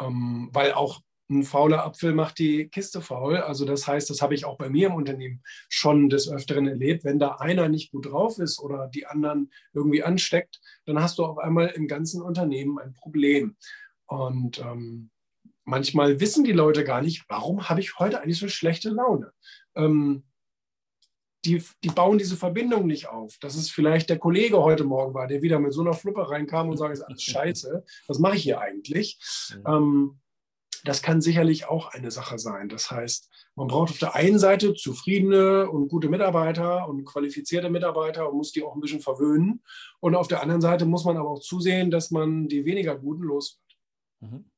Ähm, 0.00 0.48
weil 0.52 0.72
auch 0.72 1.00
ein 1.30 1.42
fauler 1.42 1.84
Apfel 1.84 2.14
macht 2.14 2.38
die 2.38 2.68
Kiste 2.68 3.02
faul. 3.02 3.36
Also 3.36 3.64
das 3.66 3.86
heißt, 3.86 4.08
das 4.08 4.22
habe 4.22 4.34
ich 4.34 4.44
auch 4.44 4.56
bei 4.56 4.70
mir 4.70 4.88
im 4.88 4.94
Unternehmen 4.94 5.42
schon 5.68 6.08
des 6.08 6.30
Öfteren 6.30 6.66
erlebt. 6.66 7.04
Wenn 7.04 7.18
da 7.18 7.32
einer 7.36 7.68
nicht 7.68 7.92
gut 7.92 8.06
drauf 8.06 8.38
ist 8.38 8.58
oder 8.58 8.88
die 8.88 9.06
anderen 9.06 9.50
irgendwie 9.74 10.02
ansteckt, 10.02 10.60
dann 10.86 11.02
hast 11.02 11.18
du 11.18 11.24
auf 11.24 11.38
einmal 11.38 11.68
im 11.68 11.86
ganzen 11.86 12.22
Unternehmen 12.22 12.78
ein 12.78 12.94
Problem. 12.94 13.56
Und 14.06 14.58
ähm, 14.60 15.10
manchmal 15.68 16.18
wissen 16.18 16.44
die 16.44 16.52
Leute 16.52 16.82
gar 16.82 17.02
nicht, 17.02 17.24
warum 17.28 17.68
habe 17.68 17.80
ich 17.80 17.98
heute 17.98 18.20
eigentlich 18.20 18.38
so 18.38 18.48
schlechte 18.48 18.88
Laune. 18.88 19.32
Ähm, 19.76 20.24
die, 21.44 21.62
die 21.84 21.90
bauen 21.90 22.18
diese 22.18 22.36
Verbindung 22.36 22.86
nicht 22.86 23.08
auf. 23.08 23.36
Dass 23.38 23.54
es 23.54 23.70
vielleicht 23.70 24.10
der 24.10 24.18
Kollege 24.18 24.62
heute 24.62 24.84
Morgen 24.84 25.14
war, 25.14 25.26
der 25.26 25.42
wieder 25.42 25.60
mit 25.60 25.72
so 25.72 25.82
einer 25.82 25.92
Fluppe 25.92 26.28
reinkam 26.28 26.68
und 26.68 26.78
sagt, 26.78 26.94
ist 26.94 27.02
alles 27.02 27.22
scheiße, 27.34 27.84
was 28.06 28.18
mache 28.18 28.36
ich 28.36 28.42
hier 28.42 28.60
eigentlich? 28.60 29.20
Ähm, 29.66 30.18
das 30.84 31.02
kann 31.02 31.20
sicherlich 31.20 31.66
auch 31.66 31.92
eine 31.92 32.10
Sache 32.10 32.38
sein. 32.38 32.68
Das 32.68 32.90
heißt, 32.90 33.28
man 33.54 33.68
braucht 33.68 33.90
auf 33.90 33.98
der 33.98 34.14
einen 34.14 34.38
Seite 34.38 34.74
zufriedene 34.74 35.68
und 35.68 35.88
gute 35.88 36.08
Mitarbeiter 36.08 36.88
und 36.88 37.04
qualifizierte 37.04 37.68
Mitarbeiter 37.68 38.30
und 38.30 38.38
muss 38.38 38.52
die 38.52 38.62
auch 38.62 38.74
ein 38.74 38.80
bisschen 38.80 39.00
verwöhnen. 39.00 39.62
Und 40.00 40.14
auf 40.14 40.28
der 40.28 40.40
anderen 40.40 40.62
Seite 40.62 40.86
muss 40.86 41.04
man 41.04 41.16
aber 41.16 41.30
auch 41.30 41.40
zusehen, 41.40 41.90
dass 41.90 42.10
man 42.10 42.48
die 42.48 42.64
weniger 42.64 42.96
guten 42.96 43.24
los 43.24 43.60
wird. 44.20 44.32
Mhm. 44.32 44.50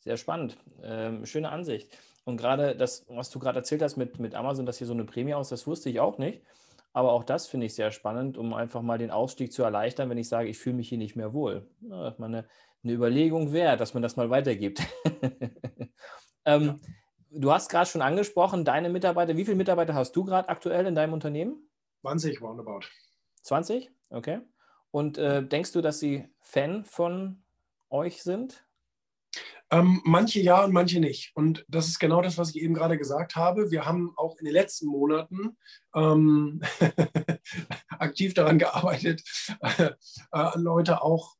Sehr 0.00 0.16
spannend. 0.16 0.56
Ähm, 0.82 1.26
schöne 1.26 1.50
Ansicht. 1.50 1.96
Und 2.24 2.36
gerade 2.36 2.76
das, 2.76 3.04
was 3.08 3.30
du 3.30 3.38
gerade 3.38 3.58
erzählt 3.58 3.82
hast 3.82 3.96
mit, 3.96 4.18
mit 4.18 4.34
Amazon, 4.34 4.66
dass 4.66 4.78
hier 4.78 4.86
so 4.86 4.92
eine 4.92 5.04
Prämie 5.04 5.34
aus, 5.34 5.48
das 5.48 5.66
wusste 5.66 5.90
ich 5.90 6.00
auch 6.00 6.18
nicht. 6.18 6.42
Aber 6.92 7.12
auch 7.12 7.24
das 7.24 7.46
finde 7.46 7.66
ich 7.66 7.74
sehr 7.74 7.92
spannend, 7.92 8.36
um 8.36 8.52
einfach 8.52 8.82
mal 8.82 8.98
den 8.98 9.10
Ausstieg 9.10 9.52
zu 9.52 9.62
erleichtern, 9.62 10.10
wenn 10.10 10.18
ich 10.18 10.28
sage, 10.28 10.48
ich 10.48 10.58
fühle 10.58 10.76
mich 10.76 10.88
hier 10.88 10.98
nicht 10.98 11.16
mehr 11.16 11.32
wohl. 11.32 11.68
Ja, 11.82 12.14
eine, 12.18 12.46
eine 12.82 12.92
Überlegung 12.92 13.52
wert, 13.52 13.80
dass 13.80 13.94
man 13.94 14.02
das 14.02 14.16
mal 14.16 14.30
weitergibt. 14.30 14.82
ähm, 16.44 16.66
ja. 16.66 16.76
Du 17.32 17.52
hast 17.52 17.70
gerade 17.70 17.88
schon 17.88 18.02
angesprochen, 18.02 18.64
deine 18.64 18.88
Mitarbeiter, 18.88 19.36
wie 19.36 19.44
viele 19.44 19.56
Mitarbeiter 19.56 19.94
hast 19.94 20.16
du 20.16 20.24
gerade 20.24 20.48
aktuell 20.48 20.86
in 20.86 20.96
deinem 20.96 21.12
Unternehmen? 21.12 21.68
20 22.00 22.42
roundabout. 22.42 22.86
20? 23.42 23.90
Okay. 24.10 24.40
Und 24.90 25.16
äh, 25.18 25.46
denkst 25.46 25.70
du, 25.72 25.80
dass 25.80 26.00
sie 26.00 26.28
Fan 26.40 26.84
von 26.84 27.44
euch 27.88 28.24
sind? 28.24 28.64
Ähm, 29.72 30.00
manche 30.04 30.40
ja 30.40 30.64
und 30.64 30.72
manche 30.72 30.98
nicht. 30.98 31.30
Und 31.34 31.64
das 31.68 31.86
ist 31.86 32.00
genau 32.00 32.22
das, 32.22 32.38
was 32.38 32.50
ich 32.50 32.62
eben 32.62 32.74
gerade 32.74 32.98
gesagt 32.98 33.36
habe. 33.36 33.70
Wir 33.70 33.86
haben 33.86 34.12
auch 34.16 34.36
in 34.38 34.44
den 34.44 34.54
letzten 34.54 34.88
Monaten 34.88 35.56
ähm, 35.94 36.60
aktiv 37.88 38.34
daran 38.34 38.58
gearbeitet, 38.58 39.22
äh, 39.60 39.90
äh, 40.32 40.58
Leute 40.58 41.02
auch 41.02 41.36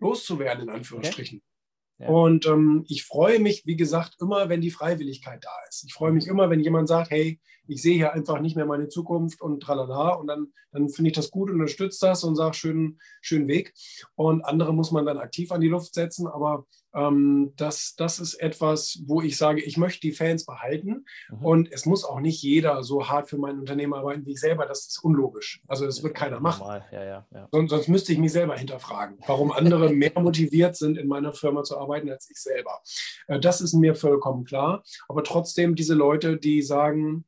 loszuwerden, 0.00 0.64
in 0.64 0.70
Anführungsstrichen. 0.70 1.38
Okay. 1.38 1.52
Ja. 1.98 2.08
Und 2.08 2.46
ähm, 2.46 2.84
ich 2.88 3.04
freue 3.04 3.38
mich, 3.38 3.64
wie 3.64 3.76
gesagt, 3.76 4.16
immer, 4.20 4.48
wenn 4.48 4.60
die 4.60 4.70
Freiwilligkeit 4.70 5.44
da 5.44 5.54
ist. 5.68 5.84
Ich 5.84 5.94
freue 5.94 6.12
mich 6.12 6.26
immer, 6.26 6.50
wenn 6.50 6.60
jemand 6.60 6.88
sagt, 6.88 7.10
hey, 7.10 7.40
ich 7.68 7.80
sehe 7.80 7.94
hier 7.94 8.12
einfach 8.12 8.40
nicht 8.40 8.56
mehr 8.56 8.66
meine 8.66 8.88
Zukunft 8.88 9.40
und 9.40 9.60
tralala. 9.60 10.14
Und 10.14 10.26
dann, 10.26 10.52
dann 10.72 10.88
finde 10.88 11.10
ich 11.10 11.14
das 11.14 11.30
gut, 11.30 11.48
und 11.48 11.60
unterstütze 11.60 12.06
das 12.06 12.24
und 12.24 12.34
sage, 12.34 12.54
schönen, 12.54 13.00
schönen 13.20 13.46
Weg. 13.46 13.72
Und 14.14 14.44
andere 14.44 14.74
muss 14.74 14.90
man 14.90 15.06
dann 15.06 15.18
aktiv 15.18 15.52
an 15.52 15.60
die 15.60 15.68
Luft 15.68 15.94
setzen. 15.94 16.26
Aber 16.26 16.66
ähm, 16.94 17.52
das, 17.56 17.94
das 17.96 18.18
ist 18.18 18.34
etwas, 18.34 19.02
wo 19.06 19.22
ich 19.22 19.36
sage, 19.36 19.62
ich 19.62 19.76
möchte 19.76 20.00
die 20.00 20.12
Fans 20.12 20.44
behalten. 20.44 21.04
Mhm. 21.30 21.44
Und 21.44 21.72
es 21.72 21.86
muss 21.86 22.04
auch 22.04 22.20
nicht 22.20 22.42
jeder 22.42 22.82
so 22.82 23.08
hart 23.08 23.28
für 23.28 23.38
mein 23.38 23.58
Unternehmen 23.58 23.94
arbeiten 23.94 24.26
wie 24.26 24.32
ich 24.32 24.40
selber. 24.40 24.66
Das 24.66 24.86
ist 24.86 25.02
unlogisch. 25.02 25.62
Also 25.66 25.86
das 25.86 26.02
wird 26.02 26.14
keiner 26.14 26.40
machen. 26.40 26.66
Ja, 26.92 27.04
ja, 27.04 27.26
ja. 27.32 27.48
Sonst, 27.50 27.70
sonst 27.70 27.88
müsste 27.88 28.12
ich 28.12 28.18
mich 28.18 28.32
selber 28.32 28.56
hinterfragen, 28.56 29.18
warum 29.26 29.52
andere 29.52 29.90
mehr 29.92 30.12
motiviert 30.16 30.76
sind, 30.76 30.98
in 30.98 31.08
meiner 31.08 31.32
Firma 31.32 31.62
zu 31.62 31.78
arbeiten 31.78 32.10
als 32.10 32.28
ich 32.30 32.38
selber. 32.38 32.80
Äh, 33.26 33.40
das 33.40 33.60
ist 33.60 33.74
mir 33.74 33.94
vollkommen 33.94 34.44
klar. 34.44 34.82
Aber 35.08 35.24
trotzdem 35.24 35.74
diese 35.74 35.94
Leute, 35.94 36.36
die 36.36 36.62
sagen, 36.62 37.24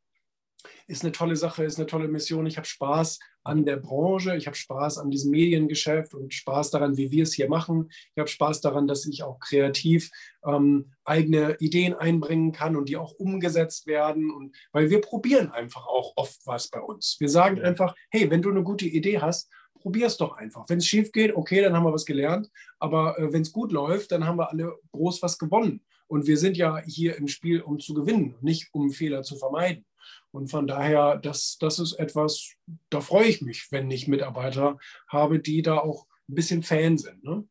ist 0.87 1.03
eine 1.03 1.13
tolle 1.13 1.37
Sache, 1.37 1.65
ist 1.65 1.79
eine 1.79 1.87
tolle 1.87 2.09
Mission. 2.09 2.47
Ich 2.47 2.57
habe 2.57 2.67
Spaß 2.67 3.19
an 3.45 3.65
der 3.65 3.77
Branche, 3.77 4.37
ich 4.37 4.47
habe 4.47 4.57
Spaß 4.57 4.99
an 4.99 5.11
diesem 5.11 5.31
Mediengeschäft 5.31 6.15
und 6.15 6.33
Spaß 6.33 6.71
daran, 6.71 6.97
wie 6.97 7.11
wir 7.11 7.23
es 7.25 7.35
hier 7.35 7.49
machen. 7.49 7.91
Ich 8.15 8.19
habe 8.19 8.29
Spaß 8.29 8.61
daran, 8.63 8.87
dass 8.87 9.07
ich 9.07 9.23
auch 9.23 9.39
kreativ 9.39 10.11
ähm, 10.47 10.93
eigene 11.05 11.57
Ideen 11.61 11.95
einbringen 11.95 12.53
kann 12.53 12.77
und 12.77 12.89
die 12.89 12.97
auch 12.97 13.13
umgesetzt 13.13 13.87
werden. 13.87 14.31
Und 14.31 14.57
weil 14.73 14.91
wir 14.91 15.01
probieren 15.01 15.51
einfach 15.51 15.87
auch 15.87 16.15
oft 16.17 16.41
was 16.47 16.69
bei 16.69 16.81
uns. 16.81 17.17
Wir 17.21 17.29
sagen 17.29 17.61
einfach, 17.61 17.95
hey, 18.11 18.31
wenn 18.31 18.43
du 18.43 18.51
eine 18.51 18.63
gute 18.63 18.87
Idee 18.87 19.21
hast, 19.21 19.51
probier 19.85 20.07
es 20.07 20.17
doch 20.17 20.33
einfach. 20.39 20.67
Wenn 20.69 20.79
es 20.79 20.87
schief 20.87 21.13
geht, 21.13 21.37
okay, 21.37 21.61
dann 21.61 21.75
haben 21.75 21.85
wir 21.85 21.93
was 21.93 22.07
gelernt. 22.07 22.51
Aber 22.79 23.19
äh, 23.19 23.33
wenn 23.33 23.43
es 23.43 23.53
gut 23.53 23.71
läuft, 23.71 24.13
dann 24.13 24.27
haben 24.27 24.39
wir 24.39 24.51
alle 24.51 24.75
groß 24.93 25.21
was 25.23 25.39
gewonnen. 25.39 25.83
Und 26.07 26.27
wir 26.27 26.39
sind 26.39 26.57
ja 26.57 26.81
hier 26.87 27.17
im 27.17 27.29
Spiel, 27.29 27.61
um 27.61 27.79
zu 27.79 27.93
gewinnen, 27.93 28.37
nicht 28.41 28.69
um 28.73 28.91
Fehler 28.91 29.23
zu 29.23 29.37
vermeiden. 29.37 29.85
Und 30.35 30.49
von 30.49 30.67
daher, 30.67 31.17
das, 31.17 31.59
das 31.61 31.79
ist 31.79 31.93
etwas, 31.93 32.57
da 32.91 33.01
freue 33.01 33.27
ich 33.27 33.41
mich, 33.41 33.71
wenn 33.71 33.89
ich 33.93 34.09
Mitarbeiter 34.09 34.79
habe, 35.07 35.39
die 35.39 35.63
da 35.63 35.79
auch 35.79 36.09
ein 36.29 36.35
bisschen 36.35 36.65
Fan 36.65 36.99
sind. 36.99 37.23
Ne? 37.23 37.47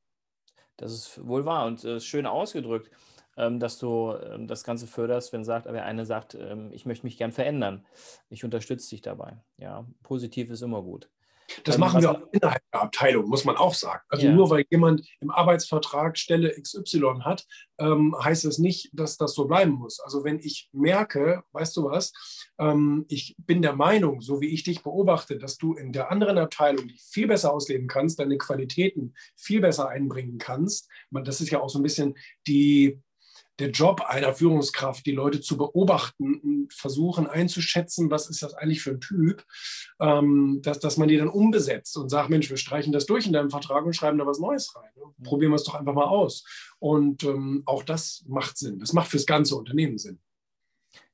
Das 0.75 0.91
ist 0.91 1.25
wohl 1.25 1.45
wahr 1.45 1.65
und 1.65 1.85
äh, 1.85 2.01
schön 2.01 2.25
ausgedrückt, 2.25 2.91
ähm, 3.37 3.61
dass 3.61 3.79
du 3.79 4.11
ähm, 4.11 4.49
das 4.49 4.65
Ganze 4.65 4.85
förderst, 4.85 5.31
wenn 5.31 5.45
sagt, 5.45 5.65
aber 5.65 5.81
einer 5.81 6.05
sagt, 6.05 6.35
ähm, 6.35 6.73
ich 6.73 6.85
möchte 6.85 7.05
mich 7.05 7.17
gern 7.17 7.31
verändern. 7.31 7.85
Ich 8.29 8.43
unterstütze 8.43 8.89
dich 8.89 9.01
dabei. 9.01 9.41
Ja, 9.55 9.87
positiv 10.01 10.49
ist 10.49 10.61
immer 10.61 10.81
gut. 10.81 11.09
Das 11.63 11.75
ähm, 11.75 11.81
machen 11.81 12.01
wir 12.01 12.11
auch 12.11 12.21
innerhalb 12.31 12.61
der 12.71 12.81
Abteilung, 12.81 13.27
muss 13.27 13.45
man 13.45 13.57
auch 13.57 13.73
sagen. 13.73 14.01
Also 14.09 14.27
ja. 14.27 14.33
nur 14.33 14.49
weil 14.49 14.65
jemand 14.69 15.07
im 15.19 15.29
Arbeitsvertrag 15.29 16.17
Stelle 16.17 16.49
XY 16.59 17.21
hat, 17.21 17.45
ähm, 17.79 18.15
heißt 18.21 18.45
es 18.45 18.59
nicht, 18.59 18.89
dass 18.93 19.17
das 19.17 19.33
so 19.33 19.45
bleiben 19.45 19.71
muss. 19.71 19.99
Also 19.99 20.23
wenn 20.23 20.39
ich 20.39 20.69
merke, 20.71 21.43
weißt 21.51 21.75
du 21.77 21.85
was, 21.85 22.13
ähm, 22.59 23.05
ich 23.09 23.35
bin 23.37 23.61
der 23.61 23.75
Meinung, 23.75 24.21
so 24.21 24.41
wie 24.41 24.47
ich 24.47 24.63
dich 24.63 24.83
beobachte, 24.83 25.37
dass 25.37 25.57
du 25.57 25.73
in 25.73 25.91
der 25.91 26.11
anderen 26.11 26.37
Abteilung 26.37 26.87
dich 26.87 27.03
viel 27.03 27.27
besser 27.27 27.53
ausleben 27.53 27.87
kannst, 27.87 28.19
deine 28.19 28.37
Qualitäten 28.37 29.13
viel 29.35 29.61
besser 29.61 29.89
einbringen 29.89 30.37
kannst. 30.37 30.89
Man, 31.09 31.23
das 31.23 31.41
ist 31.41 31.49
ja 31.49 31.59
auch 31.59 31.69
so 31.69 31.79
ein 31.79 31.83
bisschen 31.83 32.15
die 32.47 33.01
der 33.59 33.69
Job 33.69 34.01
einer 34.01 34.33
Führungskraft, 34.33 35.05
die 35.05 35.11
Leute 35.11 35.41
zu 35.41 35.57
beobachten 35.57 36.39
und 36.39 36.73
versuchen 36.73 37.27
einzuschätzen, 37.27 38.09
was 38.09 38.29
ist 38.29 38.41
das 38.41 38.53
eigentlich 38.53 38.81
für 38.81 38.91
ein 38.91 39.01
Typ, 39.01 39.45
ähm, 39.99 40.59
dass, 40.63 40.79
dass 40.79 40.97
man 40.97 41.07
die 41.07 41.17
dann 41.17 41.29
umbesetzt 41.29 41.95
und 41.97 42.09
sagt, 42.09 42.29
Mensch, 42.29 42.49
wir 42.49 42.57
streichen 42.57 42.93
das 42.93 43.05
durch 43.05 43.25
in 43.25 43.33
deinem 43.33 43.51
Vertrag 43.51 43.85
und 43.85 43.95
schreiben 43.95 44.17
da 44.17 44.25
was 44.25 44.39
Neues 44.39 44.75
rein. 44.75 44.89
Ne? 44.95 45.03
Probieren 45.23 45.51
wir 45.51 45.57
es 45.57 45.63
doch 45.63 45.75
einfach 45.75 45.93
mal 45.93 46.05
aus. 46.05 46.45
Und 46.79 47.23
ähm, 47.23 47.63
auch 47.65 47.83
das 47.83 48.23
macht 48.27 48.57
Sinn. 48.57 48.79
Das 48.79 48.93
macht 48.93 49.09
fürs 49.09 49.25
ganze 49.25 49.55
Unternehmen 49.55 49.97
Sinn. 49.97 50.19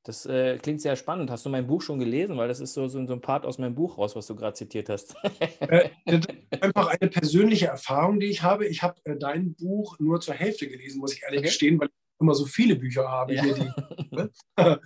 Das 0.03 0.25
äh, 0.25 0.58
klingt 0.58 0.81
sehr 0.81 0.96
spannend. 0.96 1.29
Hast 1.29 1.46
du 1.46 1.50
mein 1.50 1.67
Buch 1.67 1.81
schon 1.81 2.00
gelesen? 2.00 2.38
Weil 2.38 2.48
das 2.48 2.62
ist 2.62 2.74
so, 2.74 2.88
so, 2.88 3.05
so 3.05 3.13
ein 3.13 3.22
Part 3.22 3.46
aus 3.46 3.58
meinem 3.58 3.75
Buch 3.75 3.98
raus, 3.98 4.15
was 4.15 4.27
du 4.27 4.36
gerade 4.36 4.53
zitiert 4.53 4.89
hast. 4.89 5.15
äh, 5.60 5.89
einfach 6.62 6.88
eine 6.88 7.10
persönliche 7.10 7.67
Erfahrung, 7.67 8.19
die 8.19 8.27
ich 8.27 8.41
habe. 8.41 8.65
Ich 8.65 8.81
habe 8.81 9.00
äh, 9.03 9.17
dein 9.17 9.53
Buch 9.55 10.00
nur 10.00 10.22
zur 10.22 10.36
Hälfte 10.36 10.67
gelesen, 10.69 11.00
muss 11.00 11.13
ich 11.13 11.24
ehrlich 11.24 11.39
okay. 11.39 11.48
gestehen, 11.50 11.79
weil 11.79 11.89
ich 11.89 12.08
immer 12.19 12.35
so 12.35 12.45
viele 12.45 12.75
Bücher 12.75 13.07
habe 13.07 13.33
ja. 13.35 13.43
hier. 13.43 13.53
Die, 13.53 14.15
ne? 14.15 14.31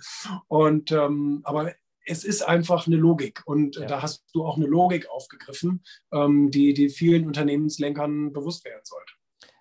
und 0.48 0.92
ähm, 0.92 1.40
aber 1.44 1.72
es 2.06 2.24
ist 2.24 2.42
einfach 2.42 2.86
eine 2.86 2.96
Logik 2.96 3.42
und 3.46 3.76
ja. 3.76 3.86
da 3.86 4.02
hast 4.02 4.24
du 4.32 4.44
auch 4.44 4.56
eine 4.56 4.66
Logik 4.66 5.08
aufgegriffen, 5.08 5.82
ähm, 6.12 6.50
die, 6.50 6.74
die 6.74 6.90
vielen 6.90 7.26
Unternehmenslenkern 7.26 8.32
bewusst 8.32 8.64
werden 8.64 8.82
sollte. 8.84 9.14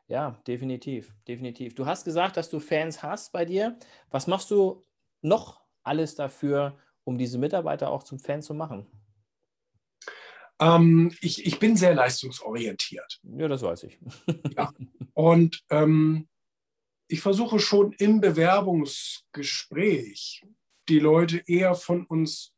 Ja, 0.07 0.37
definitiv, 0.45 1.15
definitiv. 1.27 1.75
Du 1.75 1.85
hast 1.85 2.03
gesagt, 2.03 2.37
dass 2.37 2.49
du 2.49 2.59
Fans 2.59 3.01
hast 3.01 3.31
bei 3.31 3.45
dir. 3.45 3.77
Was 4.11 4.27
machst 4.27 4.51
du 4.51 4.83
noch 5.21 5.61
alles 5.83 6.15
dafür, 6.15 6.77
um 7.05 7.17
diese 7.17 7.37
Mitarbeiter 7.37 7.89
auch 7.89 8.03
zum 8.03 8.19
Fan 8.19 8.41
zu 8.41 8.53
machen? 8.53 8.85
Ähm, 10.59 11.15
ich, 11.21 11.45
ich 11.45 11.59
bin 11.59 11.75
sehr 11.77 11.95
leistungsorientiert. 11.95 13.21
Ja, 13.23 13.47
das 13.47 13.61
weiß 13.61 13.83
ich. 13.83 13.99
ja. 14.55 14.71
Und 15.13 15.63
ähm, 15.69 16.27
ich 17.13 17.21
versuche 17.21 17.59
schon 17.59 17.93
im 17.93 18.19
Bewerbungsgespräch 18.21 20.43
die 20.89 20.97
Leute 20.97 21.43
eher 21.45 21.75
von 21.75 22.07
uns 22.07 22.55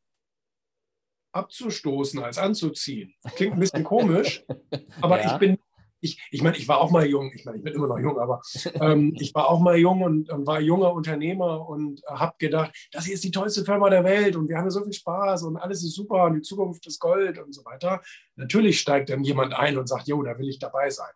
abzustoßen 1.33 2.23
als 2.23 2.37
anzuziehen. 2.37 3.13
Klingt 3.35 3.55
ein 3.55 3.59
bisschen 3.59 3.83
komisch, 3.83 4.45
aber 5.01 5.21
ja. 5.21 5.33
ich 5.33 5.39
bin 5.39 5.57
ich, 6.05 6.21
ich 6.31 6.41
meine, 6.41 6.55
ich 6.57 6.67
war 6.67 6.79
auch 6.79 6.91
mal 6.91 7.05
jung, 7.05 7.31
ich 7.33 7.43
meine, 7.43 7.57
ich 7.57 7.63
bin 7.63 7.73
immer 7.73 7.87
noch 7.87 7.99
jung, 7.99 8.19
aber 8.19 8.41
ähm, 8.75 9.13
ich 9.19 9.33
war 9.35 9.49
auch 9.49 9.59
mal 9.59 9.77
jung 9.77 10.01
und, 10.01 10.29
und 10.29 10.47
war 10.47 10.61
junger 10.61 10.93
Unternehmer 10.93 11.67
und 11.67 12.01
habe 12.07 12.35
gedacht, 12.37 12.71
das 12.91 13.05
hier 13.05 13.15
ist 13.15 13.23
die 13.23 13.31
tollste 13.31 13.65
Firma 13.65 13.89
der 13.89 14.03
Welt 14.03 14.35
und 14.35 14.47
wir 14.47 14.57
haben 14.57 14.69
so 14.69 14.83
viel 14.83 14.93
Spaß 14.93 15.43
und 15.43 15.57
alles 15.57 15.83
ist 15.83 15.95
super 15.95 16.25
und 16.25 16.35
die 16.35 16.41
Zukunft 16.41 16.85
ist 16.87 16.99
Gold 16.99 17.39
und 17.39 17.53
so 17.53 17.65
weiter. 17.65 18.01
Natürlich 18.35 18.79
steigt 18.79 19.09
dann 19.09 19.23
jemand 19.23 19.53
ein 19.53 19.77
und 19.77 19.87
sagt, 19.87 20.07
jo, 20.07 20.21
da 20.23 20.37
will 20.37 20.47
ich 20.47 20.59
dabei 20.59 20.89
sein. 20.89 21.11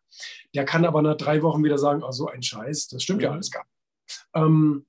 Der 0.54 0.66
kann 0.66 0.86
aber 0.86 1.02
nach 1.02 1.18
drei 1.18 1.42
Wochen 1.42 1.64
wieder 1.64 1.78
sagen, 1.78 2.04
oh, 2.04 2.12
so 2.12 2.28
ein 2.28 2.42
Scheiß, 2.42 2.88
das 2.88 3.04
stimmt 3.04 3.22
ja, 3.22 3.30
ja 3.30 3.34
alles 3.34 3.52
gar 3.52 3.64
nicht. 3.64 4.28
Ähm, 4.34 4.86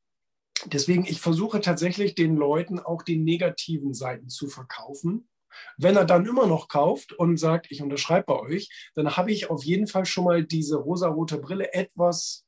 deswegen, 0.66 1.04
ich 1.04 1.20
versuche 1.20 1.60
tatsächlich 1.60 2.14
den 2.14 2.36
Leuten 2.36 2.78
auch 2.78 3.02
die 3.02 3.16
negativen 3.16 3.94
Seiten 3.94 4.28
zu 4.28 4.48
verkaufen 4.48 5.28
wenn 5.76 5.96
er 5.96 6.04
dann 6.04 6.26
immer 6.26 6.46
noch 6.46 6.68
kauft 6.68 7.12
und 7.12 7.36
sagt, 7.36 7.70
ich 7.70 7.82
unterschreibe 7.82 8.26
bei 8.26 8.40
euch, 8.40 8.90
dann 8.94 9.16
habe 9.16 9.32
ich 9.32 9.50
auf 9.50 9.64
jeden 9.64 9.86
Fall 9.86 10.06
schon 10.06 10.24
mal 10.24 10.44
diese 10.44 10.76
rosarote 10.76 11.38
Brille 11.38 11.72
etwas 11.72 12.44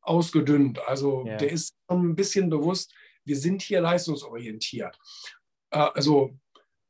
ausgedünnt. 0.00 0.80
Also 0.86 1.24
ja. 1.26 1.36
der 1.36 1.50
ist 1.50 1.74
schon 1.88 2.10
ein 2.10 2.16
bisschen 2.16 2.50
bewusst, 2.50 2.92
wir 3.24 3.36
sind 3.36 3.62
hier 3.62 3.80
leistungsorientiert. 3.80 4.98
Äh, 5.70 5.88
also 5.94 6.36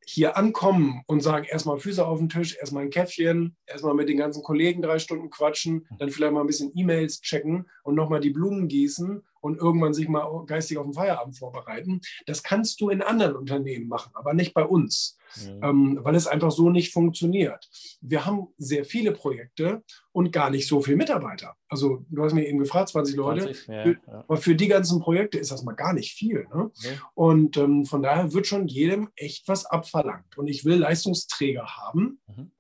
hier 0.05 0.37
ankommen 0.37 1.03
und 1.07 1.21
sagen, 1.21 1.45
erstmal 1.45 1.79
Füße 1.79 2.05
auf 2.05 2.19
den 2.19 2.29
Tisch, 2.29 2.57
erstmal 2.57 2.85
ein 2.85 2.91
Käffchen, 2.91 3.57
erstmal 3.67 3.95
mit 3.95 4.09
den 4.09 4.19
ganzen 4.19 4.43
Kollegen 4.43 4.83
drei 4.83 4.99
Stunden 4.99 5.31
quatschen, 5.31 5.87
dann 5.99 6.11
vielleicht 6.11 6.33
mal 6.33 6.41
ein 6.41 6.47
bisschen 6.47 6.73
E-Mails 6.75 7.21
checken 7.21 7.71
und 7.85 7.95
nochmal 7.95 8.21
die 8.21 8.31
Blumen 8.31 8.67
gießen 8.67 9.23
und 9.43 9.59
irgendwann 9.59 9.93
sich 9.93 10.09
mal 10.09 10.45
geistig 10.47 10.79
auf 10.79 10.85
den 10.85 10.95
Feierabend 10.95 11.37
vorbereiten. 11.37 12.01
Das 12.27 12.43
kannst 12.43 12.81
du 12.81 12.89
in 12.89 13.03
anderen 13.03 13.37
Unternehmen 13.37 13.89
machen, 13.89 14.13
aber 14.15 14.33
nicht 14.35 14.55
bei 14.55 14.65
uns, 14.65 15.19
mhm. 15.37 15.61
ähm, 15.63 15.99
weil 16.03 16.15
es 16.15 16.27
einfach 16.27 16.53
so 16.53 16.71
nicht 16.71 16.93
funktioniert. 16.93 17.69
Wir 18.01 18.25
haben 18.25 18.49
sehr 18.57 18.85
viele 18.85 19.13
Projekte 19.13 19.83
und 20.13 20.33
gar 20.33 20.49
nicht 20.49 20.69
so 20.69 20.81
viele 20.81 20.97
Mitarbeiter. 20.97 21.57
Also 21.69 22.05
du 22.09 22.23
hast 22.23 22.35
mir 22.35 22.47
eben 22.47 22.61
gefragt, 22.61 22.91
20 22.91 23.17
Leute, 23.17 23.43
20, 23.43 23.67
ja, 23.67 23.83
für, 23.83 23.91
ja. 23.91 24.25
aber 24.29 24.37
für 24.37 24.55
die 24.55 24.69
ganzen 24.69 25.01
Projekte 25.01 25.39
ist 25.39 25.51
das 25.51 25.65
mal 25.65 25.75
gar 25.75 25.93
nicht 25.93 26.15
viel. 26.15 26.47
Ne? 26.55 26.71
Und 27.15 27.57
ähm, 27.57 27.85
von 27.85 28.03
daher 28.03 28.33
wird 28.33 28.47
schon 28.47 28.69
jedem 28.69 29.09
echt 29.17 29.49
was 29.49 29.67
abverlangt. 29.67 30.39
Und 30.39 30.47
ich 30.47 30.65
will 30.65 30.77
Leistungsträger 30.77 31.67
haben. 31.67 32.21
Mhm 32.29 32.53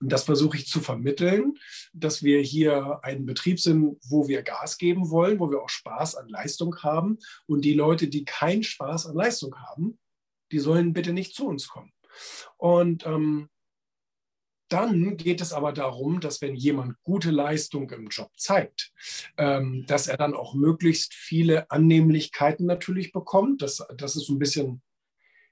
das 0.00 0.24
versuche 0.24 0.56
ich 0.56 0.66
zu 0.66 0.80
vermitteln, 0.80 1.54
dass 1.92 2.22
wir 2.22 2.40
hier 2.40 3.00
ein 3.02 3.26
Betrieb 3.26 3.60
sind, 3.60 3.96
wo 4.08 4.28
wir 4.28 4.42
Gas 4.42 4.78
geben 4.78 5.10
wollen, 5.10 5.38
wo 5.38 5.50
wir 5.50 5.62
auch 5.62 5.68
Spaß 5.68 6.16
an 6.16 6.28
Leistung 6.28 6.76
haben. 6.82 7.18
Und 7.46 7.64
die 7.64 7.74
Leute, 7.74 8.08
die 8.08 8.24
keinen 8.24 8.62
Spaß 8.62 9.06
an 9.06 9.16
Leistung 9.16 9.54
haben, 9.56 9.98
die 10.52 10.58
sollen 10.58 10.92
bitte 10.92 11.12
nicht 11.12 11.34
zu 11.34 11.46
uns 11.46 11.68
kommen. 11.68 11.92
Und 12.56 13.06
ähm, 13.06 13.48
dann 14.68 15.16
geht 15.16 15.40
es 15.40 15.52
aber 15.52 15.72
darum, 15.72 16.20
dass 16.20 16.40
wenn 16.42 16.56
jemand 16.56 17.00
gute 17.02 17.30
Leistung 17.30 17.90
im 17.90 18.08
Job 18.08 18.32
zeigt, 18.36 18.92
ähm, 19.36 19.84
dass 19.86 20.08
er 20.08 20.16
dann 20.16 20.34
auch 20.34 20.54
möglichst 20.54 21.14
viele 21.14 21.70
Annehmlichkeiten 21.70 22.66
natürlich 22.66 23.12
bekommt. 23.12 23.62
Das, 23.62 23.84
das 23.96 24.16
ist 24.16 24.26
so 24.26 24.34
ein 24.34 24.40
bisschen, 24.40 24.82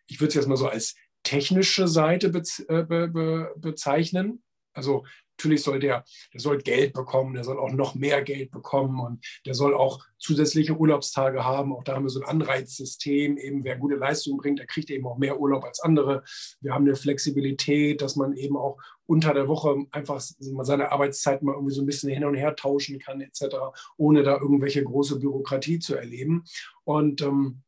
ich 0.07 0.21
würde 0.21 0.29
es 0.29 0.35
jetzt 0.35 0.49
mal 0.49 0.57
so 0.57 0.69
als 0.69 0.97
technische 1.25 1.89
Seite 1.89 2.29
äh, 2.29 2.85
be 2.85 3.09
be 3.09 3.53
bezeichnen. 3.57 4.43
Also 4.73 5.05
natürlich 5.37 5.63
soll 5.63 5.81
der, 5.81 6.05
der 6.33 6.41
soll 6.41 6.59
Geld 6.59 6.93
bekommen, 6.93 7.35
der 7.35 7.45
soll 7.45 7.59
auch 7.59 7.73
noch 7.73 7.95
mehr 7.95 8.23
Geld 8.23 8.51
bekommen 8.51 9.01
und 9.01 9.25
der 9.47 9.55
soll 9.55 9.75
auch 9.75 10.05
zusätzliche 10.19 10.77
Urlaubstage 10.77 11.45
haben. 11.45 11.73
Auch 11.73 11.85
da 11.85 11.95
haben 11.95 12.05
wir 12.05 12.11
so 12.11 12.21
ein 12.21 12.29
Anreizsystem, 12.29 13.37
eben 13.37 13.65
wer 13.65 13.77
gute 13.77 13.97
Leistung 13.97 14.37
bringt, 14.39 14.59
der 14.59 14.67
kriegt 14.67 14.91
eben 14.91 15.07
auch 15.07 15.19
mehr 15.19 15.41
Urlaub 15.41 15.65
als 15.65 15.81
andere. 15.81 16.23
Wir 16.61 16.73
haben 16.73 16.85
eine 16.85 16.97
Flexibilität, 16.97 18.01
dass 18.01 18.17
man 18.17 18.35
eben 18.35 18.57
auch 18.57 18.79
unter 19.07 19.35
der 19.35 19.49
Woche 19.49 19.85
einfach 19.91 20.21
seine 20.21 20.93
Arbeitszeit 20.93 21.43
mal 21.43 21.55
irgendwie 21.55 21.75
so 21.75 21.83
ein 21.83 21.87
bisschen 21.87 22.11
hin 22.11 22.25
und 22.25 22.35
her 22.35 22.57
tauschen 22.57 22.99
kann, 22.99 23.21
etc., 23.21 23.57
ohne 23.97 24.23
da 24.23 24.39
irgendwelche 24.41 24.83
große 24.83 25.19
Bürokratie 25.19 25.79
zu 25.79 25.97
erleben. 25.97 26.45
Und 26.85 27.23
ähm, 27.23 27.63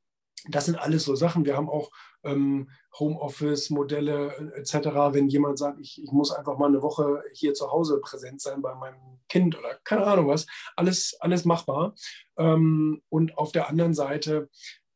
das 0.49 0.67
sind 0.67 0.77
alles 0.77 1.05
so 1.05 1.15
Sachen. 1.15 1.45
Wir 1.45 1.57
haben 1.57 1.69
auch 1.69 1.91
ähm, 2.27 2.71
Homeoffice-Modelle 2.99 4.53
äh, 4.55 4.61
etc. 4.61 4.75
Wenn 5.13 5.29
jemand 5.29 5.59
sagt, 5.59 5.81
ich, 5.81 6.03
ich 6.03 6.13
muss 6.13 6.33
einfach 6.33 6.59
mal 6.59 6.69
eine 6.69 6.83
Woche 6.83 7.23
hier 7.35 7.55
zu 7.55 7.71
Hause 7.71 8.01
präsent 8.01 8.41
sein 8.41 8.63
bei 8.63 8.75
meinem 8.75 9.21
Kind 9.29 9.59
oder 9.59 9.79
keine 9.85 10.07
Ahnung 10.07 10.29
was, 10.29 10.47
alles, 10.77 11.17
alles 11.21 11.45
machbar. 11.45 11.95
Ähm, 12.37 13.03
und 13.09 13.39
auf 13.39 13.53
der 13.53 13.69
anderen 13.69 13.95
Seite 13.95 14.49